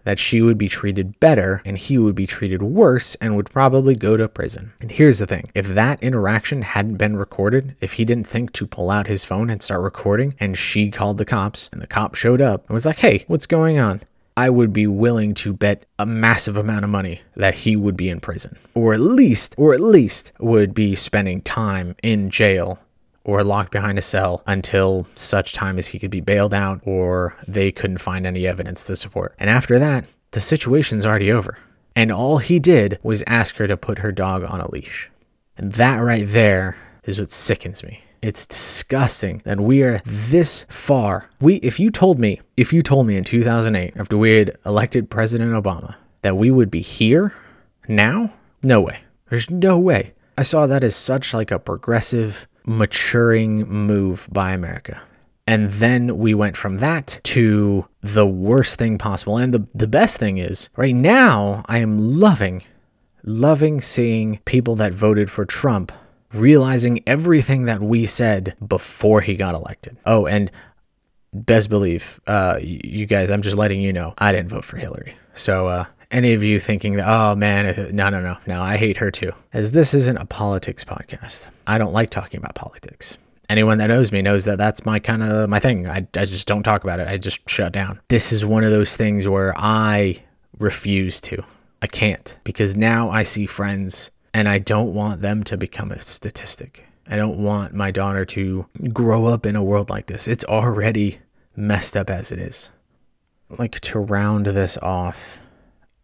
that 0.04 0.18
she 0.18 0.40
would 0.40 0.58
be 0.58 0.68
treated 0.68 1.18
better 1.20 1.62
and 1.64 1.76
he 1.78 1.98
would 1.98 2.14
be 2.14 2.26
treated 2.26 2.62
worse 2.62 3.14
and 3.16 3.36
would 3.36 3.50
probably 3.50 3.94
go 3.94 4.16
to 4.16 4.28
prison. 4.28 4.72
And 4.80 4.90
here's 4.90 5.18
the 5.18 5.26
thing 5.26 5.50
if 5.54 5.68
that 5.68 6.02
interaction 6.02 6.62
hadn't 6.62 6.96
been 6.96 7.16
recorded, 7.16 7.76
if 7.80 7.94
he 7.94 8.04
didn't 8.04 8.26
think 8.26 8.52
to 8.52 8.66
pull 8.66 8.90
out 8.90 9.06
his 9.06 9.24
phone 9.24 9.50
and 9.50 9.62
start 9.62 9.82
recording, 9.82 10.34
and 10.40 10.56
she 10.56 10.90
called 10.90 11.18
the 11.18 11.24
cops 11.24 11.68
and 11.72 11.80
the 11.80 11.86
cop 11.86 12.14
showed 12.14 12.40
up 12.40 12.66
and 12.68 12.74
was 12.74 12.86
like, 12.86 12.98
hey, 12.98 13.24
what's 13.28 13.46
going 13.46 13.78
on? 13.78 14.00
I 14.36 14.48
would 14.48 14.72
be 14.72 14.86
willing 14.86 15.34
to 15.34 15.52
bet 15.52 15.84
a 15.98 16.06
massive 16.06 16.56
amount 16.56 16.84
of 16.84 16.90
money 16.90 17.20
that 17.36 17.54
he 17.54 17.76
would 17.76 17.96
be 17.96 18.08
in 18.08 18.20
prison 18.20 18.56
or 18.74 18.94
at 18.94 19.00
least 19.00 19.54
or 19.58 19.74
at 19.74 19.80
least 19.80 20.32
would 20.38 20.72
be 20.72 20.94
spending 20.94 21.42
time 21.42 21.94
in 22.02 22.30
jail 22.30 22.78
or 23.24 23.44
locked 23.44 23.72
behind 23.72 23.98
a 23.98 24.02
cell 24.02 24.42
until 24.46 25.06
such 25.14 25.52
time 25.52 25.78
as 25.78 25.88
he 25.88 25.98
could 25.98 26.10
be 26.10 26.20
bailed 26.20 26.54
out 26.54 26.80
or 26.84 27.36
they 27.46 27.70
couldn't 27.70 27.98
find 27.98 28.26
any 28.26 28.46
evidence 28.46 28.84
to 28.84 28.96
support. 28.96 29.34
And 29.38 29.50
after 29.50 29.78
that, 29.78 30.04
the 30.32 30.40
situation's 30.40 31.04
already 31.04 31.30
over. 31.30 31.58
And 31.96 32.10
all 32.10 32.38
he 32.38 32.58
did 32.58 32.98
was 33.02 33.22
ask 33.26 33.56
her 33.56 33.66
to 33.66 33.76
put 33.76 33.98
her 33.98 34.12
dog 34.12 34.44
on 34.44 34.60
a 34.60 34.70
leash. 34.70 35.10
And 35.56 35.72
that 35.72 35.98
right 35.98 36.26
there 36.26 36.78
is 37.04 37.18
what 37.18 37.30
sickens 37.30 37.82
me. 37.82 38.02
It's 38.22 38.46
disgusting 38.46 39.40
that 39.44 39.60
we 39.60 39.82
are 39.82 39.98
this 40.04 40.66
far. 40.68 41.30
We 41.40 41.56
if 41.56 41.80
you 41.80 41.90
told 41.90 42.18
me, 42.18 42.40
if 42.56 42.72
you 42.72 42.82
told 42.82 43.06
me 43.06 43.16
in 43.16 43.24
2008 43.24 43.96
after 43.96 44.16
we 44.18 44.36
had 44.36 44.56
elected 44.66 45.10
President 45.10 45.52
Obama 45.52 45.94
that 46.22 46.36
we 46.36 46.50
would 46.50 46.70
be 46.70 46.80
here 46.80 47.34
now, 47.88 48.32
no 48.62 48.82
way. 48.82 49.00
There's 49.30 49.50
no 49.50 49.78
way. 49.78 50.12
I 50.36 50.42
saw 50.42 50.66
that 50.66 50.84
as 50.84 50.94
such 50.94 51.32
like 51.32 51.50
a 51.50 51.58
progressive 51.58 52.46
maturing 52.64 53.68
move 53.68 54.28
by 54.30 54.52
America. 54.52 55.00
And 55.46 55.70
then 55.72 56.18
we 56.18 56.32
went 56.34 56.56
from 56.56 56.78
that 56.78 57.18
to 57.24 57.86
the 58.02 58.26
worst 58.26 58.78
thing 58.78 58.98
possible. 58.98 59.36
And 59.36 59.52
the, 59.52 59.66
the 59.74 59.88
best 59.88 60.18
thing 60.18 60.38
is, 60.38 60.68
right 60.76 60.94
now, 60.94 61.64
I 61.66 61.78
am 61.78 61.98
loving, 61.98 62.62
loving 63.24 63.80
seeing 63.80 64.38
people 64.44 64.76
that 64.76 64.94
voted 64.94 65.30
for 65.30 65.44
Trump 65.44 65.90
realizing 66.34 67.02
everything 67.06 67.64
that 67.64 67.80
we 67.80 68.06
said 68.06 68.54
before 68.66 69.20
he 69.20 69.34
got 69.34 69.54
elected. 69.54 69.96
Oh, 70.06 70.26
and 70.26 70.50
best 71.32 71.68
believe, 71.68 72.20
uh, 72.26 72.58
you 72.62 73.06
guys, 73.06 73.30
I'm 73.30 73.42
just 73.42 73.56
letting 73.56 73.80
you 73.80 73.92
know, 73.92 74.14
I 74.18 74.32
didn't 74.32 74.50
vote 74.50 74.64
for 74.64 74.76
Hillary. 74.76 75.16
So, 75.34 75.66
uh, 75.66 75.84
any 76.10 76.32
of 76.32 76.42
you 76.42 76.58
thinking 76.60 76.96
that, 76.96 77.06
oh 77.08 77.34
man, 77.36 77.94
no, 77.94 78.08
no, 78.08 78.20
no, 78.20 78.36
no, 78.46 78.62
I 78.62 78.76
hate 78.76 78.96
her 78.96 79.10
too. 79.10 79.32
As 79.52 79.72
this 79.72 79.94
isn't 79.94 80.16
a 80.16 80.26
politics 80.26 80.84
podcast. 80.84 81.48
I 81.66 81.78
don't 81.78 81.92
like 81.92 82.10
talking 82.10 82.38
about 82.38 82.54
politics. 82.54 83.16
Anyone 83.48 83.78
that 83.78 83.88
knows 83.88 84.12
me 84.12 84.22
knows 84.22 84.44
that 84.44 84.58
that's 84.58 84.86
my 84.86 84.98
kind 84.98 85.22
of 85.22 85.48
my 85.48 85.58
thing. 85.58 85.86
I, 85.88 86.06
I 86.16 86.24
just 86.24 86.46
don't 86.46 86.62
talk 86.62 86.84
about 86.84 87.00
it. 87.00 87.08
I 87.08 87.16
just 87.16 87.48
shut 87.48 87.72
down. 87.72 88.00
This 88.08 88.32
is 88.32 88.46
one 88.46 88.64
of 88.64 88.70
those 88.70 88.96
things 88.96 89.26
where 89.26 89.54
I 89.56 90.22
refuse 90.58 91.20
to. 91.22 91.42
I 91.82 91.86
can't 91.86 92.38
because 92.44 92.76
now 92.76 93.10
I 93.10 93.22
see 93.22 93.46
friends 93.46 94.10
and 94.34 94.48
I 94.48 94.58
don't 94.58 94.94
want 94.94 95.22
them 95.22 95.42
to 95.44 95.56
become 95.56 95.90
a 95.90 96.00
statistic. 96.00 96.86
I 97.08 97.16
don't 97.16 97.42
want 97.42 97.74
my 97.74 97.90
daughter 97.90 98.24
to 98.26 98.66
grow 98.92 99.26
up 99.26 99.46
in 99.46 99.56
a 99.56 99.64
world 99.64 99.90
like 99.90 100.06
this. 100.06 100.28
It's 100.28 100.44
already 100.44 101.18
messed 101.56 101.96
up 101.96 102.08
as 102.10 102.30
it 102.30 102.38
is. 102.38 102.70
Like 103.48 103.80
to 103.80 103.98
round 103.98 104.46
this 104.46 104.78
off, 104.78 105.40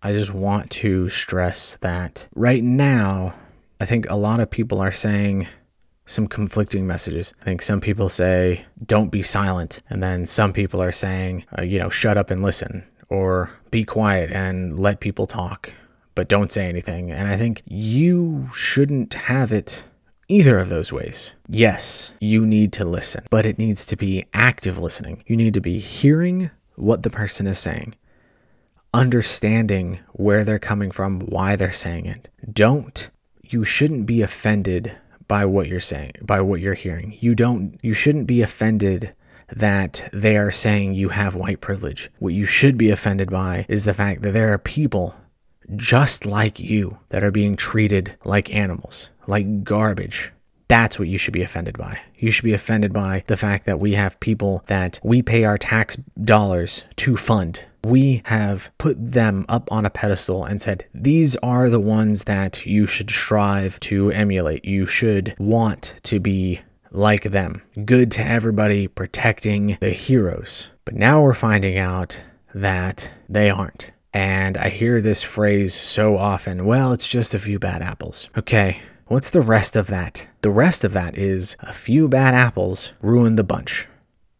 I 0.02 0.12
just 0.12 0.32
want 0.32 0.70
to 0.72 1.08
stress 1.08 1.76
that 1.80 2.28
right 2.34 2.62
now, 2.62 3.34
I 3.80 3.86
think 3.86 4.08
a 4.08 4.16
lot 4.16 4.40
of 4.40 4.50
people 4.50 4.80
are 4.80 4.92
saying 4.92 5.48
some 6.06 6.26
conflicting 6.26 6.86
messages. 6.86 7.34
I 7.40 7.44
think 7.44 7.62
some 7.62 7.80
people 7.80 8.08
say, 8.08 8.64
don't 8.86 9.10
be 9.10 9.22
silent. 9.22 9.82
And 9.90 10.02
then 10.02 10.24
some 10.26 10.52
people 10.52 10.80
are 10.80 10.92
saying, 10.92 11.44
uh, 11.58 11.62
you 11.62 11.78
know, 11.78 11.90
shut 11.90 12.16
up 12.16 12.30
and 12.30 12.42
listen, 12.42 12.84
or 13.08 13.50
be 13.70 13.84
quiet 13.84 14.30
and 14.32 14.78
let 14.78 15.00
people 15.00 15.26
talk, 15.26 15.72
but 16.14 16.28
don't 16.28 16.52
say 16.52 16.68
anything. 16.68 17.10
And 17.10 17.28
I 17.28 17.36
think 17.36 17.62
you 17.66 18.48
shouldn't 18.54 19.14
have 19.14 19.52
it 19.52 19.84
either 20.28 20.58
of 20.58 20.68
those 20.68 20.92
ways. 20.92 21.34
Yes, 21.48 22.12
you 22.20 22.46
need 22.46 22.72
to 22.74 22.84
listen, 22.84 23.24
but 23.30 23.46
it 23.46 23.58
needs 23.58 23.86
to 23.86 23.96
be 23.96 24.24
active 24.32 24.78
listening. 24.78 25.22
You 25.26 25.36
need 25.36 25.54
to 25.54 25.60
be 25.60 25.78
hearing 25.78 26.50
what 26.76 27.02
the 27.02 27.10
person 27.10 27.46
is 27.46 27.58
saying 27.58 27.94
understanding 28.96 30.00
where 30.12 30.42
they're 30.42 30.58
coming 30.58 30.90
from, 30.90 31.20
why 31.20 31.54
they're 31.54 31.70
saying 31.70 32.06
it. 32.06 32.30
Don't, 32.50 33.10
you 33.42 33.62
shouldn't 33.62 34.06
be 34.06 34.22
offended 34.22 34.98
by 35.28 35.44
what 35.44 35.66
you're 35.66 35.80
saying, 35.80 36.12
by 36.22 36.40
what 36.40 36.60
you're 36.60 36.74
hearing. 36.74 37.16
You 37.20 37.34
don't, 37.34 37.78
you 37.82 37.92
shouldn't 37.92 38.26
be 38.26 38.40
offended 38.40 39.14
that 39.48 40.08
they 40.12 40.36
are 40.38 40.50
saying 40.50 40.94
you 40.94 41.10
have 41.10 41.34
white 41.34 41.60
privilege. 41.60 42.10
What 42.20 42.32
you 42.32 42.46
should 42.46 42.78
be 42.78 42.90
offended 42.90 43.30
by 43.30 43.66
is 43.68 43.84
the 43.84 43.94
fact 43.94 44.22
that 44.22 44.32
there 44.32 44.52
are 44.52 44.58
people 44.58 45.14
just 45.76 46.24
like 46.24 46.58
you 46.58 46.98
that 47.10 47.22
are 47.22 47.30
being 47.30 47.56
treated 47.56 48.16
like 48.24 48.54
animals, 48.54 49.10
like 49.26 49.62
garbage. 49.62 50.32
That's 50.68 50.98
what 50.98 51.08
you 51.08 51.18
should 51.18 51.34
be 51.34 51.42
offended 51.42 51.78
by. 51.78 52.00
You 52.16 52.30
should 52.30 52.44
be 52.44 52.54
offended 52.54 52.92
by 52.92 53.24
the 53.26 53.36
fact 53.36 53.66
that 53.66 53.78
we 53.78 53.92
have 53.92 54.18
people 54.20 54.64
that 54.66 54.98
we 55.04 55.22
pay 55.22 55.44
our 55.44 55.58
tax 55.58 55.96
dollars 56.24 56.84
to 56.96 57.16
fund 57.16 57.64
we 57.86 58.20
have 58.24 58.72
put 58.78 58.96
them 58.98 59.46
up 59.48 59.70
on 59.70 59.86
a 59.86 59.90
pedestal 59.90 60.44
and 60.44 60.60
said, 60.60 60.84
these 60.92 61.36
are 61.36 61.70
the 61.70 61.80
ones 61.80 62.24
that 62.24 62.66
you 62.66 62.84
should 62.84 63.10
strive 63.10 63.78
to 63.80 64.10
emulate. 64.10 64.64
You 64.64 64.86
should 64.86 65.34
want 65.38 65.94
to 66.02 66.18
be 66.18 66.60
like 66.90 67.22
them. 67.24 67.62
Good 67.84 68.10
to 68.12 68.26
everybody, 68.26 68.88
protecting 68.88 69.78
the 69.80 69.90
heroes. 69.90 70.68
But 70.84 70.94
now 70.94 71.22
we're 71.22 71.34
finding 71.34 71.78
out 71.78 72.24
that 72.54 73.12
they 73.28 73.50
aren't. 73.50 73.92
And 74.12 74.58
I 74.58 74.68
hear 74.68 75.00
this 75.00 75.22
phrase 75.22 75.72
so 75.72 76.16
often 76.16 76.64
well, 76.64 76.92
it's 76.92 77.06
just 77.06 77.34
a 77.34 77.38
few 77.38 77.60
bad 77.60 77.82
apples. 77.82 78.30
Okay, 78.36 78.80
what's 79.06 79.30
the 79.30 79.42
rest 79.42 79.76
of 79.76 79.86
that? 79.88 80.26
The 80.40 80.50
rest 80.50 80.82
of 80.82 80.92
that 80.94 81.16
is 81.16 81.56
a 81.60 81.72
few 81.72 82.08
bad 82.08 82.34
apples 82.34 82.94
ruin 83.00 83.36
the 83.36 83.44
bunch. 83.44 83.86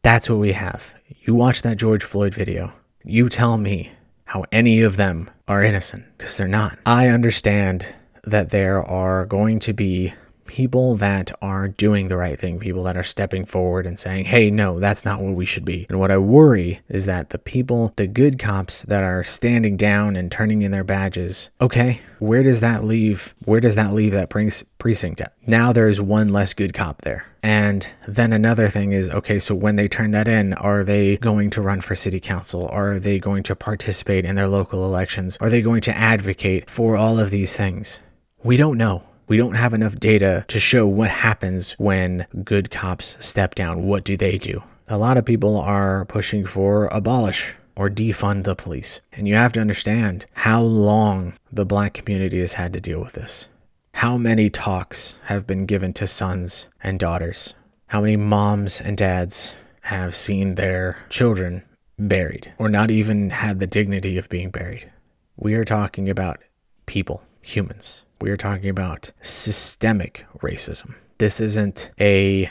That's 0.02 0.28
what 0.28 0.40
we 0.40 0.52
have. 0.52 0.94
You 1.20 1.37
watch 1.37 1.62
that 1.62 1.76
George 1.76 2.02
Floyd 2.02 2.35
video. 2.35 2.72
You 3.09 3.29
tell 3.29 3.57
me 3.57 3.92
how 4.25 4.45
any 4.51 4.83
of 4.83 4.97
them 4.97 5.31
are 5.47 5.62
innocent 5.62 6.05
because 6.19 6.37
they're 6.37 6.49
not. 6.49 6.77
I 6.85 7.07
understand 7.07 7.95
that 8.25 8.51
there 8.51 8.83
are 8.83 9.25
going 9.27 9.61
to 9.61 9.73
be 9.73 10.12
people 10.46 10.96
that 10.96 11.32
are 11.42 11.68
doing 11.68 12.09
the 12.09 12.16
right 12.16 12.38
thing, 12.38 12.59
people 12.59 12.82
that 12.85 12.96
are 12.96 13.02
stepping 13.02 13.44
forward 13.44 13.87
and 13.87 13.98
saying, 13.98 14.24
hey, 14.24 14.50
no, 14.50 14.80
that's 14.80 15.04
not 15.04 15.20
what 15.20 15.35
we 15.35 15.46
should 15.46 15.64
be. 15.64 15.87
And 15.88 15.98
what 15.98 16.11
I 16.11 16.18
worry 16.18 16.80
is 16.88 17.06
that 17.06 17.30
the 17.30 17.38
people, 17.38 17.92
the 17.96 18.06
good 18.06 18.38
cops 18.38 18.82
that 18.82 19.04
are 19.04 19.22
standing 19.22 19.76
down 19.76 20.16
and 20.16 20.30
turning 20.30 20.62
in 20.62 20.70
their 20.70 20.85
badges, 20.85 21.50
okay, 21.61 22.00
where 22.18 22.42
does 22.42 22.61
that 22.61 22.85
leave? 22.85 23.35
Where 23.44 23.61
does 23.61 23.74
that 23.74 23.92
leave 23.92 24.12
that 24.12 24.30
precinct 24.30 25.20
at? 25.20 25.35
Now 25.46 25.72
there's 25.72 26.00
one 26.00 26.32
less 26.32 26.54
good 26.54 26.74
cop 26.74 27.02
there. 27.02 27.26
And 27.42 27.92
then 28.09 28.32
another 28.32 28.68
thing 28.68 28.90
is 28.92 29.09
okay, 29.11 29.38
so 29.38 29.54
when 29.54 29.76
they 29.76 29.87
turn 29.87 30.11
that 30.11 30.26
in, 30.26 30.52
are 30.54 30.82
they 30.82 31.16
going 31.18 31.50
to 31.50 31.62
run 31.62 31.80
for 31.80 31.94
city 31.94 32.18
council? 32.18 32.66
Are 32.68 32.98
they 32.98 33.20
going 33.20 33.44
to 33.44 33.54
participate 33.54 34.24
in 34.24 34.35
their 34.35 34.48
local 34.48 34.85
elections? 34.85 35.37
Are 35.40 35.48
they 35.48 35.62
going 35.62 35.82
to 35.82 35.96
advocate 35.96 36.68
for 36.68 36.96
all 36.96 37.20
of 37.20 37.30
these 37.30 37.56
things? 37.56 38.02
We 38.42 38.56
don't 38.56 38.78
know. 38.78 39.04
We 39.29 39.37
don't 39.37 39.55
have 39.55 39.75
enough 39.75 39.99
data 39.99 40.45
to 40.47 40.61
show 40.61 40.87
what 40.87 41.11
happens 41.11 41.73
when 41.73 42.27
good 42.45 42.71
cops 42.71 43.17
step 43.19 43.57
down. 43.57 43.83
What 43.83 44.05
do 44.05 44.17
they 44.17 44.39
do? 44.39 44.62
A 44.87 44.97
lot 44.97 45.17
of 45.17 45.25
people 45.25 45.57
are 45.57 46.05
pushing 46.05 46.47
for 46.47 46.87
abolish 46.87 47.53
or 47.75 47.91
defund 47.91 48.45
the 48.45 48.55
police. 48.55 49.01
And 49.12 49.27
you 49.27 49.35
have 49.35 49.53
to 49.55 49.61
understand 49.61 50.27
how 50.33 50.62
long 50.62 51.33
the 51.53 51.67
black 51.67 51.95
community 51.95 52.39
has 52.39 52.55
had 52.55 52.73
to 52.75 52.81
deal 52.81 53.01
with 53.01 53.15
this. 53.15 53.49
How 53.95 54.17
many 54.17 54.49
talks 54.49 55.19
have 55.25 55.45
been 55.45 55.67
given 55.67 55.93
to 55.95 56.07
sons 56.07 56.69
and 56.81 57.01
daughters? 57.01 57.55
How 57.89 58.03
many 58.03 58.17
moms 58.17 58.81
and 58.81 58.97
dads 58.97 59.57
have 59.81 60.15
seen 60.15 60.55
their 60.55 60.99
children 61.09 61.62
buried 61.99 62.53
or 62.59 62.69
not 62.69 62.93
even 62.93 63.31
had 63.31 63.59
the 63.59 63.67
dignity 63.67 64.19
of 64.19 64.29
being 64.29 64.51
buried? 64.51 64.89
We 65.37 65.55
are 65.55 65.65
talking 65.65 66.09
about 66.09 66.45
people, 66.87 67.25
humans. 67.43 68.05
We 68.20 68.31
are 68.31 68.37
talking 68.37 68.70
about 68.70 69.12
systemic 69.20 70.24
racism. 70.38 70.94
This 71.18 71.40
isn't 71.40 71.90
a, 72.00 72.50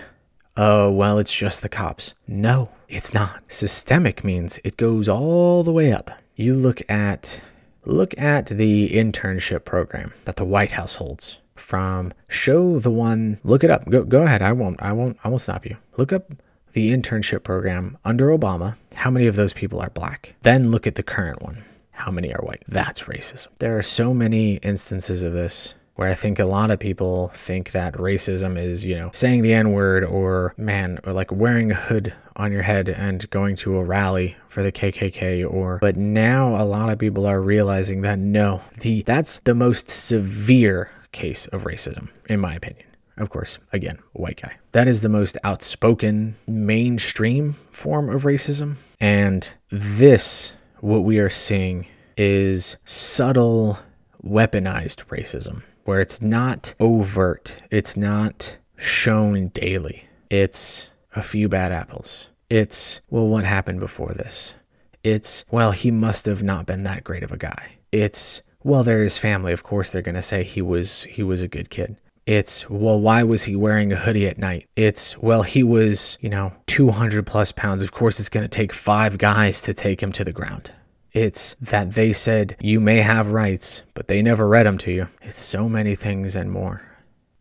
oh, 0.57 0.91
well, 0.91 1.17
it's 1.17 1.33
just 1.33 1.63
the 1.63 1.69
cops. 1.69 2.13
No, 2.27 2.69
it's 2.87 3.13
not. 3.13 3.41
Systemic 3.47 4.23
means 4.23 4.59
it 4.63 4.77
goes 4.77 5.09
all 5.09 5.63
the 5.63 5.71
way 5.71 5.91
up. 5.91 6.11
You 6.35 6.53
look 6.53 6.81
at 6.89 7.41
look 7.85 8.17
at 8.17 8.47
the 8.47 8.89
internship 8.89 9.65
program 9.65 10.13
that 10.25 10.35
the 10.35 10.45
White 10.45 10.71
House 10.71 10.95
holds. 10.95 11.39
From 11.55 12.13
show 12.27 12.79
the 12.79 12.91
one, 12.91 13.39
look 13.43 13.63
it 13.63 13.69
up. 13.69 13.89
Go 13.89 14.03
go 14.03 14.23
ahead. 14.23 14.41
I 14.41 14.51
won't. 14.51 14.81
I 14.83 14.91
won't. 14.91 15.17
I 15.23 15.29
won't 15.29 15.41
stop 15.41 15.65
you. 15.65 15.77
Look 15.97 16.11
up 16.11 16.33
the 16.73 16.91
internship 16.91 17.43
program 17.43 17.97
under 18.03 18.27
Obama. 18.27 18.75
How 18.93 19.09
many 19.09 19.27
of 19.27 19.35
those 19.35 19.53
people 19.53 19.79
are 19.79 19.89
black? 19.89 20.35
Then 20.43 20.69
look 20.69 20.85
at 20.85 20.95
the 20.95 21.03
current 21.03 21.41
one 21.41 21.63
how 21.95 22.11
many 22.11 22.33
are 22.33 22.41
white? 22.41 22.63
That's 22.67 23.03
racism. 23.03 23.47
There 23.59 23.77
are 23.77 23.81
so 23.81 24.13
many 24.13 24.55
instances 24.57 25.23
of 25.23 25.33
this 25.33 25.75
where 25.95 26.09
I 26.09 26.13
think 26.13 26.39
a 26.39 26.45
lot 26.45 26.71
of 26.71 26.79
people 26.79 27.29
think 27.29 27.71
that 27.71 27.93
racism 27.93 28.57
is, 28.57 28.83
you 28.83 28.95
know, 28.95 29.09
saying 29.13 29.43
the 29.43 29.53
N 29.53 29.71
word 29.71 30.03
or, 30.03 30.53
man, 30.57 30.99
or 31.05 31.13
like 31.13 31.31
wearing 31.31 31.71
a 31.71 31.75
hood 31.75 32.13
on 32.35 32.51
your 32.51 32.63
head 32.63 32.89
and 32.89 33.29
going 33.29 33.55
to 33.55 33.77
a 33.77 33.83
rally 33.83 34.35
for 34.49 34.61
the 34.61 34.73
KKK 34.73 35.49
or, 35.49 35.79
but 35.79 35.95
now 35.95 36.61
a 36.61 36.65
lot 36.65 36.89
of 36.89 36.99
people 36.99 37.25
are 37.25 37.41
realizing 37.41 38.01
that 38.01 38.19
no, 38.19 38.61
the, 38.81 39.03
that's 39.03 39.39
the 39.39 39.55
most 39.55 39.89
severe 39.89 40.91
case 41.13 41.47
of 41.47 41.63
racism, 41.63 42.09
in 42.27 42.41
my 42.41 42.53
opinion. 42.53 42.85
Of 43.17 43.29
course, 43.29 43.59
again, 43.71 43.99
white 44.11 44.41
guy. 44.41 44.57
That 44.73 44.89
is 44.89 45.01
the 45.01 45.07
most 45.07 45.37
outspoken, 45.45 46.35
mainstream 46.47 47.53
form 47.53 48.09
of 48.09 48.23
racism. 48.23 48.75
And 48.99 49.53
this 49.69 50.51
what 50.85 51.03
we 51.03 51.17
are 51.17 51.31
seeing 51.31 51.87
is 52.15 52.77
subtle, 52.85 53.79
weaponized 54.23 55.03
racism, 55.07 55.63
where 55.85 55.99
it's 55.99 56.21
not 56.21 56.75
overt, 56.79 57.59
it's 57.71 57.97
not 57.97 58.55
shown 58.77 59.47
daily. 59.47 60.07
It's 60.29 60.91
a 61.15 61.23
few 61.23 61.49
bad 61.49 61.71
apples. 61.71 62.29
It's, 62.51 63.01
well, 63.09 63.27
what 63.27 63.45
happened 63.45 63.79
before 63.79 64.13
this? 64.13 64.55
It's, 65.03 65.43
well, 65.49 65.71
he 65.71 65.89
must 65.89 66.27
have 66.27 66.43
not 66.43 66.67
been 66.67 66.83
that 66.83 67.03
great 67.03 67.23
of 67.23 67.31
a 67.31 67.37
guy. 67.37 67.77
It's, 67.91 68.43
well, 68.63 68.83
they're 68.83 69.01
his 69.01 69.17
family. 69.17 69.53
Of 69.53 69.63
course, 69.63 69.91
they're 69.91 70.03
going 70.03 70.13
to 70.13 70.21
say 70.21 70.43
he 70.43 70.61
was 70.61 71.03
he 71.05 71.23
was 71.23 71.41
a 71.41 71.47
good 71.47 71.71
kid. 71.71 71.97
It's, 72.25 72.67
well, 72.69 72.99
why 72.99 73.21
was 73.23 73.43
he 73.43 73.55
wearing 73.55 73.91
a 73.91 73.95
hoodie 73.95 74.27
at 74.27 74.39
night? 74.39 74.67
It's, 74.75 75.15
well, 75.19 75.43
he 75.43 75.61
was, 75.61 76.17
you 76.21 76.29
know, 76.29 76.53
200 76.65 77.25
plus 77.25 77.51
pounds. 77.51 77.83
Of 77.83 77.91
course, 77.91 78.19
it's 78.19 78.29
going 78.29 78.43
to 78.43 78.49
take 78.49 78.73
five 78.73 79.19
guys 79.19 79.61
to 79.63 79.73
take 79.75 80.01
him 80.01 80.11
to 80.13 80.23
the 80.23 80.33
ground. 80.33 80.71
It's 81.11 81.55
that 81.61 81.91
they 81.91 82.13
said 82.13 82.57
you 82.59 82.79
may 82.79 82.97
have 82.97 83.31
rights, 83.31 83.83
but 83.93 84.07
they 84.07 84.21
never 84.21 84.47
read 84.47 84.65
them 84.65 84.77
to 84.79 84.91
you. 84.91 85.07
It's 85.21 85.39
so 85.39 85.69
many 85.69 85.95
things 85.95 86.35
and 86.35 86.51
more. 86.51 86.81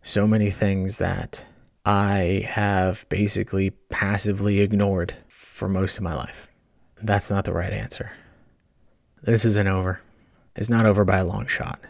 So 0.02 0.26
many 0.26 0.50
things 0.50 0.98
that 0.98 1.44
I 1.86 2.46
have 2.46 3.08
basically 3.08 3.70
passively 3.88 4.60
ignored 4.60 5.14
for 5.28 5.68
most 5.68 5.96
of 5.96 6.04
my 6.04 6.14
life. 6.14 6.48
That's 7.02 7.30
not 7.30 7.46
the 7.46 7.52
right 7.52 7.72
answer. 7.72 8.12
This 9.22 9.44
isn't 9.46 9.68
over. 9.68 10.00
It's 10.56 10.68
not 10.68 10.86
over 10.86 11.04
by 11.04 11.18
a 11.18 11.24
long 11.24 11.46
shot. 11.46 11.80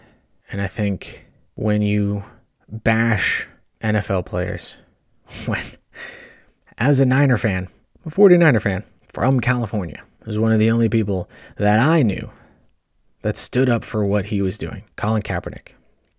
And 0.51 0.61
I 0.63 0.69
think 0.69 1.27
when 1.55 1.83
you 1.83 2.25
bash 2.83 3.47
NFL 3.81 4.27
players 4.27 4.77
when, 5.47 5.63
as 6.79 7.01
a 7.01 7.07
Niner 7.07 7.39
fan, 7.39 7.69
a 8.05 8.11
49er 8.11 8.63
fan 8.63 8.85
from 9.13 9.41
California, 9.41 10.03
was 10.27 10.39
one 10.39 10.53
of 10.53 10.59
the 10.59 10.71
only 10.71 10.89
people 10.89 11.29
that 11.57 11.79
I 11.79 12.03
knew 12.03 12.31
that 13.23 13.37
stood 13.37 13.69
up 13.69 13.85
for 13.85 14.05
what 14.05 14.27
he 14.27 14.43
was 14.43 14.59
doing. 14.59 14.85
Colin 14.97 15.23
Kaepernick 15.23 15.69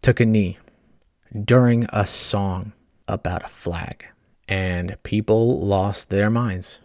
took 0.02 0.20
a 0.20 0.26
knee 0.26 0.58
during 1.44 1.86
a 1.92 2.06
song 2.06 2.74
about 3.08 3.44
a 3.44 3.48
flag, 3.48 4.06
and 4.48 4.98
people 5.04 5.60
lost 5.66 6.10
their 6.10 6.30
minds. 6.30 6.80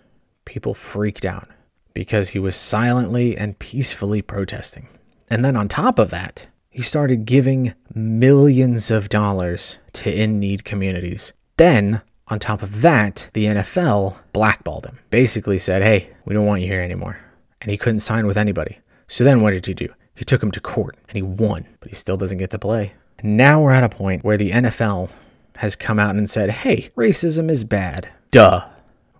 People 0.44 0.74
freaked 0.74 1.24
out 1.24 1.48
because 1.94 2.30
he 2.30 2.38
was 2.38 2.56
silently 2.56 3.36
and 3.36 3.58
peacefully 3.58 4.22
protesting. 4.22 4.88
And 5.30 5.44
then 5.44 5.56
on 5.56 5.68
top 5.68 5.98
of 5.98 6.10
that, 6.10 6.48
he 6.70 6.82
started 6.82 7.24
giving 7.26 7.74
millions 7.94 8.90
of 8.90 9.08
dollars 9.08 9.78
to 9.92 10.12
in 10.12 10.38
need 10.38 10.64
communities. 10.64 11.32
Then, 11.56 12.00
on 12.28 12.38
top 12.38 12.62
of 12.62 12.82
that, 12.82 13.28
the 13.34 13.46
NFL 13.46 14.16
blackballed 14.32 14.86
him. 14.86 14.98
Basically 15.10 15.58
said, 15.58 15.82
hey, 15.82 16.10
we 16.24 16.32
don't 16.32 16.46
want 16.46 16.62
you 16.62 16.68
here 16.68 16.80
anymore. 16.80 17.18
And 17.60 17.70
he 17.70 17.76
couldn't 17.76 17.98
sign 17.98 18.26
with 18.26 18.38
anybody. 18.38 18.78
So 19.08 19.24
then 19.24 19.40
what 19.40 19.50
did 19.50 19.66
he 19.66 19.74
do? 19.74 19.88
He 20.14 20.24
took 20.24 20.42
him 20.42 20.52
to 20.52 20.60
court 20.60 20.96
and 21.08 21.16
he 21.16 21.22
won, 21.22 21.66
but 21.80 21.88
he 21.88 21.94
still 21.94 22.16
doesn't 22.16 22.38
get 22.38 22.50
to 22.50 22.58
play. 22.58 22.94
Now 23.22 23.60
we're 23.60 23.72
at 23.72 23.84
a 23.84 23.88
point 23.88 24.24
where 24.24 24.36
the 24.36 24.50
NFL 24.50 25.10
has 25.56 25.74
come 25.74 25.98
out 25.98 26.14
and 26.14 26.30
said, 26.30 26.50
hey, 26.50 26.90
racism 26.96 27.50
is 27.50 27.64
bad. 27.64 28.08
Duh. 28.30 28.64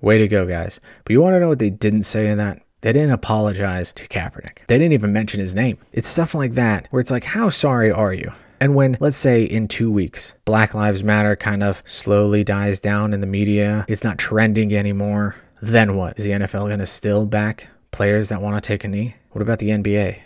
Way 0.01 0.19
to 0.19 0.29
go, 0.29 0.47
guys. 0.47 0.81
But 1.05 1.13
you 1.13 1.21
want 1.21 1.35
to 1.35 1.41
know 1.41 1.49
what 1.49 1.59
they 1.59 1.69
didn't 1.69 2.05
say 2.05 2.29
in 2.29 2.39
that? 2.39 2.63
They 2.83 2.93
didn't 2.93 3.13
apologize 3.13 3.93
to 3.93 4.09
Kaepernick. 4.09 4.67
They 4.67 4.79
didn't 4.79 4.95
even 4.95 5.13
mention 5.13 5.41
his 5.41 5.55
name. 5.55 5.79
It's 5.93 6.09
stuff 6.09 6.35
like 6.35 6.53
that 6.53 6.87
where 6.91 7.01
it's 7.01 7.11
like, 7.11 7.25
how 7.25 7.51
sorry 7.51 7.91
are 7.91 8.15
you? 8.15 8.33
And 8.59 8.75
when, 8.75 8.97
let's 9.01 9.17
say, 9.17 9.45
in 9.45 9.69
two 9.69 9.91
weeks, 9.91 10.35
Black 10.45 10.75
Lives 10.75 11.03
Matter 11.03 11.35
kind 11.35 11.63
of 11.63 11.83
slowly 11.87 12.45
dies 12.45 12.79
down 12.79 13.15
in 13.15 13.21
the 13.21 13.27
media, 13.27 13.87
it's 13.89 14.05
not 14.05 14.19
trending 14.19 14.75
anymore, 14.75 15.37
then 15.63 15.97
what? 15.97 16.19
Is 16.19 16.25
the 16.25 16.33
NFL 16.33 16.69
going 16.69 16.79
to 16.79 16.87
still 16.87 17.27
back 17.27 17.69
players 17.91 18.29
that 18.29 18.43
want 18.43 18.63
to 18.63 18.67
take 18.67 18.85
a 18.85 18.89
knee? 18.89 19.15
What 19.31 19.43
about 19.43 19.61
the 19.61 19.71
NBA, 19.71 20.21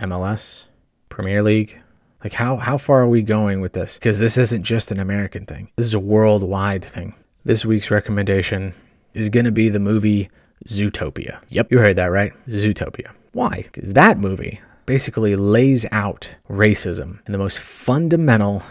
MLS, 0.00 0.64
Premier 1.08 1.42
League? 1.42 1.80
Like, 2.24 2.32
how, 2.32 2.56
how 2.56 2.78
far 2.78 3.02
are 3.02 3.08
we 3.08 3.22
going 3.22 3.60
with 3.60 3.74
this? 3.74 3.96
Because 3.96 4.18
this 4.18 4.38
isn't 4.38 4.64
just 4.64 4.90
an 4.90 4.98
American 4.98 5.46
thing, 5.46 5.70
this 5.76 5.86
is 5.86 5.94
a 5.94 6.00
worldwide 6.00 6.84
thing. 6.84 7.14
This 7.44 7.64
week's 7.64 7.90
recommendation 7.90 8.74
is 9.14 9.28
going 9.28 9.46
to 9.46 9.52
be 9.52 9.68
the 9.68 9.78
movie 9.78 10.30
Zootopia. 10.66 11.40
Yep, 11.48 11.72
you 11.72 11.78
heard 11.78 11.96
that 11.96 12.06
right. 12.06 12.32
Zootopia. 12.48 13.10
Why? 13.32 13.62
Because 13.62 13.92
that 13.92 14.18
movie 14.18 14.60
basically 14.86 15.36
lays 15.36 15.86
out 15.92 16.34
racism 16.48 17.18
in 17.26 17.32
the 17.32 17.38
most 17.38 17.60
fundamental, 17.60 18.62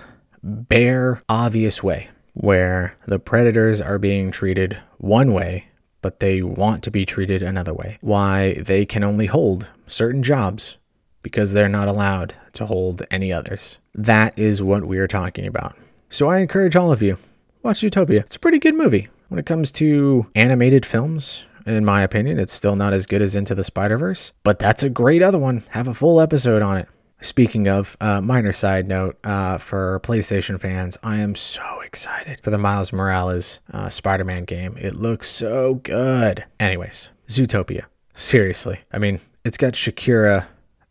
bare, 0.42 1.22
obvious 1.30 1.84
way, 1.84 2.10
where 2.34 2.96
the 3.08 3.20
predators 3.20 3.82
are 3.82 4.00
being 4.00 4.32
treated 4.32 4.82
one 4.98 5.34
way, 5.34 5.68
but 6.02 6.20
they 6.20 6.42
want 6.42 6.84
to 6.84 6.92
be 6.92 7.06
treated 7.06 7.42
another 7.42 7.74
way. 7.74 7.98
Why 8.02 8.54
they 8.54 8.86
can 8.86 9.04
only 9.04 9.26
hold 9.26 9.70
certain 9.86 10.24
jobs 10.24 10.78
because 11.22 11.52
they're 11.52 11.68
not 11.68 11.88
allowed 11.88 12.34
to 12.54 12.66
hold 12.66 13.04
any 13.12 13.34
others. 13.34 13.80
That 13.94 14.38
is 14.40 14.64
what 14.64 14.86
we 14.86 14.98
are 15.00 15.08
talking 15.08 15.46
about. 15.46 15.76
So 16.10 16.30
I 16.30 16.38
encourage 16.38 16.76
all 16.76 16.92
of 16.92 17.02
you, 17.02 17.18
watch 17.64 17.82
Zootopia. 17.82 18.22
It's 18.22 18.38
a 18.38 18.40
pretty 18.40 18.60
good 18.60 18.76
movie. 18.76 19.10
When 19.28 19.40
it 19.40 19.46
comes 19.46 19.72
to 19.74 20.26
animated 20.36 20.86
films, 20.86 21.46
in 21.68 21.86
my 21.86 22.02
opinion. 22.02 22.40
It's 22.40 22.54
still 22.54 22.76
not 22.76 22.94
as 22.94 23.06
good 23.06 23.22
as 23.22 23.36
Into 23.36 23.54
the 23.54 23.64
Spider 23.64 23.98
Verse, 23.98 24.34
but 24.44 24.60
that's 24.60 24.84
a 24.84 24.90
great 24.90 25.22
other 25.22 25.38
one. 25.38 25.64
Have 25.70 25.88
a 25.88 25.94
full 25.94 26.22
episode 26.22 26.62
on 26.62 26.78
it. 26.78 26.88
Speaking 27.20 27.68
of, 27.68 27.98
uh, 28.00 28.22
minor 28.22 28.54
side 28.54 28.88
note 28.88 29.18
uh, 29.24 29.58
for 29.58 30.00
PlayStation 30.02 30.60
fans, 30.60 31.00
I 31.02 31.18
am 31.18 31.34
so 31.34 31.82
excited 31.82 32.40
for 32.42 32.52
the 32.52 32.60
Miles 32.60 32.94
Morales 32.94 33.60
uh, 33.74 33.90
Spider 33.90 34.24
Man 34.24 34.46
game. 34.46 34.78
It 34.78 34.96
looks 34.96 35.28
so 35.28 35.76
good. 35.76 36.46
Anyways, 36.60 37.10
Zootopia. 37.28 37.86
Seriously. 38.14 38.80
I 38.92 39.00
mean, 39.00 39.20
it's 39.46 39.58
got 39.58 39.74
Shakira 39.74 40.46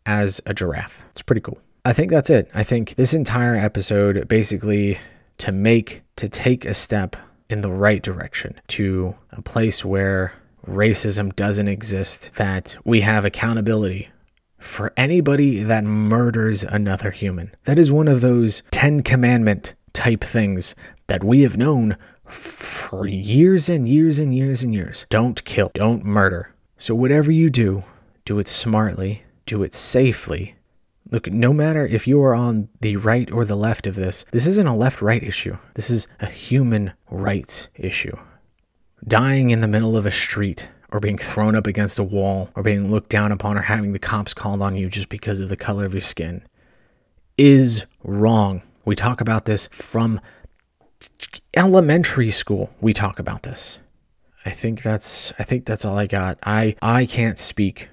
as 0.05 0.41
a 0.45 0.53
giraffe. 0.53 1.03
It's 1.11 1.21
pretty 1.21 1.41
cool. 1.41 1.59
I 1.85 1.93
think 1.93 2.11
that's 2.11 2.29
it. 2.29 2.49
I 2.53 2.63
think 2.63 2.95
this 2.95 3.13
entire 3.13 3.55
episode 3.55 4.27
basically 4.27 4.97
to 5.37 5.53
make, 5.53 6.03
to 6.17 6.27
take 6.27 6.65
a 6.65 6.73
step 6.73 7.15
in 7.49 7.61
the 7.61 7.71
right 7.71 8.03
direction 8.03 8.59
to 8.67 9.15
a 9.31 9.41
place 9.41 9.85
where 9.85 10.33
racism 10.67 11.35
doesn't 11.35 11.67
exist, 11.67 12.33
that 12.35 12.77
we 12.83 13.01
have 13.01 13.25
accountability 13.25 14.09
for 14.59 14.93
anybody 14.97 15.63
that 15.63 15.83
murders 15.83 16.63
another 16.63 17.11
human. 17.11 17.51
That 17.63 17.79
is 17.79 17.91
one 17.91 18.07
of 18.07 18.21
those 18.21 18.63
10 18.71 19.03
commandment 19.03 19.75
type 19.93 20.23
things 20.23 20.75
that 21.07 21.23
we 21.23 21.41
have 21.41 21.57
known 21.57 21.97
for 22.25 23.07
years 23.07 23.69
and 23.69 23.87
years 23.87 24.19
and 24.19 24.35
years 24.35 24.63
and 24.63 24.73
years. 24.73 25.05
Don't 25.09 25.43
kill, 25.45 25.71
don't 25.73 26.03
murder. 26.03 26.53
So, 26.77 26.93
whatever 26.93 27.31
you 27.31 27.49
do, 27.49 27.83
do 28.25 28.37
it 28.39 28.47
smartly, 28.47 29.23
do 29.45 29.63
it 29.63 29.73
safely. 29.73 30.55
Look, 31.09 31.31
no 31.31 31.53
matter 31.53 31.85
if 31.87 32.05
you 32.05 32.21
are 32.21 32.35
on 32.35 32.67
the 32.81 32.97
right 32.97 33.31
or 33.31 33.45
the 33.45 33.55
left 33.55 33.87
of 33.87 33.95
this, 33.95 34.25
this 34.31 34.45
isn't 34.45 34.67
a 34.67 34.75
left 34.75 35.01
right 35.01 35.23
issue. 35.23 35.57
This 35.73 35.89
is 35.89 36.07
a 36.19 36.25
human 36.25 36.91
rights 37.09 37.69
issue. 37.75 38.15
Dying 39.07 39.51
in 39.51 39.61
the 39.61 39.67
middle 39.67 39.95
of 39.95 40.05
a 40.05 40.11
street 40.11 40.69
or 40.91 40.99
being 40.99 41.17
thrown 41.17 41.55
up 41.55 41.65
against 41.65 41.97
a 41.97 42.03
wall 42.03 42.49
or 42.55 42.63
being 42.63 42.91
looked 42.91 43.09
down 43.09 43.31
upon 43.31 43.57
or 43.57 43.61
having 43.61 43.93
the 43.93 43.99
cops 43.99 44.33
called 44.33 44.61
on 44.61 44.75
you 44.75 44.89
just 44.89 45.07
because 45.07 45.39
of 45.39 45.47
the 45.47 45.55
color 45.55 45.85
of 45.85 45.93
your 45.93 46.01
skin 46.01 46.43
is 47.37 47.85
wrong. 48.03 48.61
We 48.83 48.95
talk 48.95 49.21
about 49.21 49.45
this 49.45 49.67
from 49.71 50.19
elementary 51.55 52.31
school. 52.31 52.69
We 52.81 52.91
talk 52.91 53.19
about 53.19 53.43
this. 53.43 53.79
I 54.45 54.49
think 54.49 54.81
that's 54.81 55.31
I 55.39 55.43
think 55.43 55.65
that's 55.65 55.85
all 55.85 55.97
I 55.97 56.07
got. 56.07 56.37
I 56.43 56.75
I 56.81 57.05
can't 57.05 57.39
speak 57.39 57.89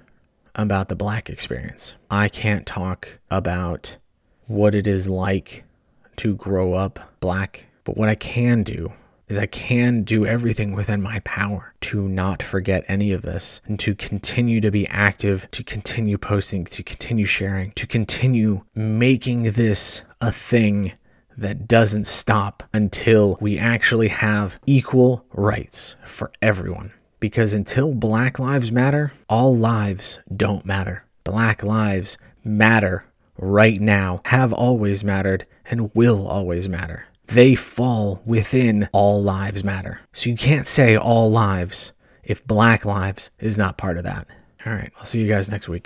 about 0.54 0.88
the 0.88 0.96
black 0.96 1.30
experience. 1.30 1.94
I 2.10 2.28
can't 2.28 2.66
talk 2.66 3.20
about 3.30 3.98
what 4.46 4.74
it 4.74 4.86
is 4.86 5.08
like 5.08 5.64
to 6.16 6.34
grow 6.36 6.74
up 6.74 6.98
black, 7.20 7.68
but 7.84 7.96
what 7.96 8.08
I 8.08 8.14
can 8.14 8.62
do 8.62 8.92
is 9.28 9.38
I 9.38 9.46
can 9.46 10.02
do 10.02 10.26
everything 10.26 10.74
within 10.74 11.00
my 11.00 11.20
power 11.20 11.74
to 11.82 12.08
not 12.08 12.42
forget 12.42 12.84
any 12.88 13.12
of 13.12 13.22
this 13.22 13.60
and 13.66 13.78
to 13.80 13.94
continue 13.94 14.60
to 14.60 14.70
be 14.70 14.86
active, 14.88 15.50
to 15.52 15.64
continue 15.64 16.18
posting, 16.18 16.64
to 16.66 16.82
continue 16.82 17.24
sharing, 17.24 17.72
to 17.72 17.86
continue 17.86 18.62
making 18.74 19.44
this 19.52 20.02
a 20.20 20.30
thing 20.30 20.92
that 21.36 21.66
doesn't 21.66 22.06
stop 22.06 22.62
until 22.72 23.36
we 23.40 23.58
actually 23.58 24.08
have 24.08 24.60
equal 24.66 25.26
rights 25.32 25.96
for 26.04 26.30
everyone. 26.42 26.92
Because 27.18 27.54
until 27.54 27.94
Black 27.94 28.38
Lives 28.38 28.70
Matter, 28.70 29.12
all 29.28 29.56
lives 29.56 30.20
don't 30.36 30.66
matter. 30.66 31.04
Black 31.24 31.62
lives 31.62 32.18
matter 32.44 33.06
right 33.38 33.80
now, 33.80 34.20
have 34.26 34.52
always 34.52 35.02
mattered, 35.02 35.44
and 35.64 35.92
will 35.94 36.28
always 36.28 36.68
matter 36.68 37.06
they 37.26 37.54
fall 37.54 38.22
within 38.24 38.88
all 38.92 39.22
lives 39.22 39.64
matter. 39.64 40.00
So 40.12 40.30
you 40.30 40.36
can't 40.36 40.66
say 40.66 40.96
all 40.96 41.30
lives 41.30 41.92
if 42.22 42.46
black 42.46 42.84
lives 42.84 43.30
is 43.38 43.58
not 43.58 43.76
part 43.76 43.98
of 43.98 44.04
that. 44.04 44.26
All 44.64 44.72
right, 44.72 44.90
I'll 44.98 45.04
see 45.04 45.20
you 45.20 45.28
guys 45.28 45.50
next 45.50 45.68
week. 45.68 45.82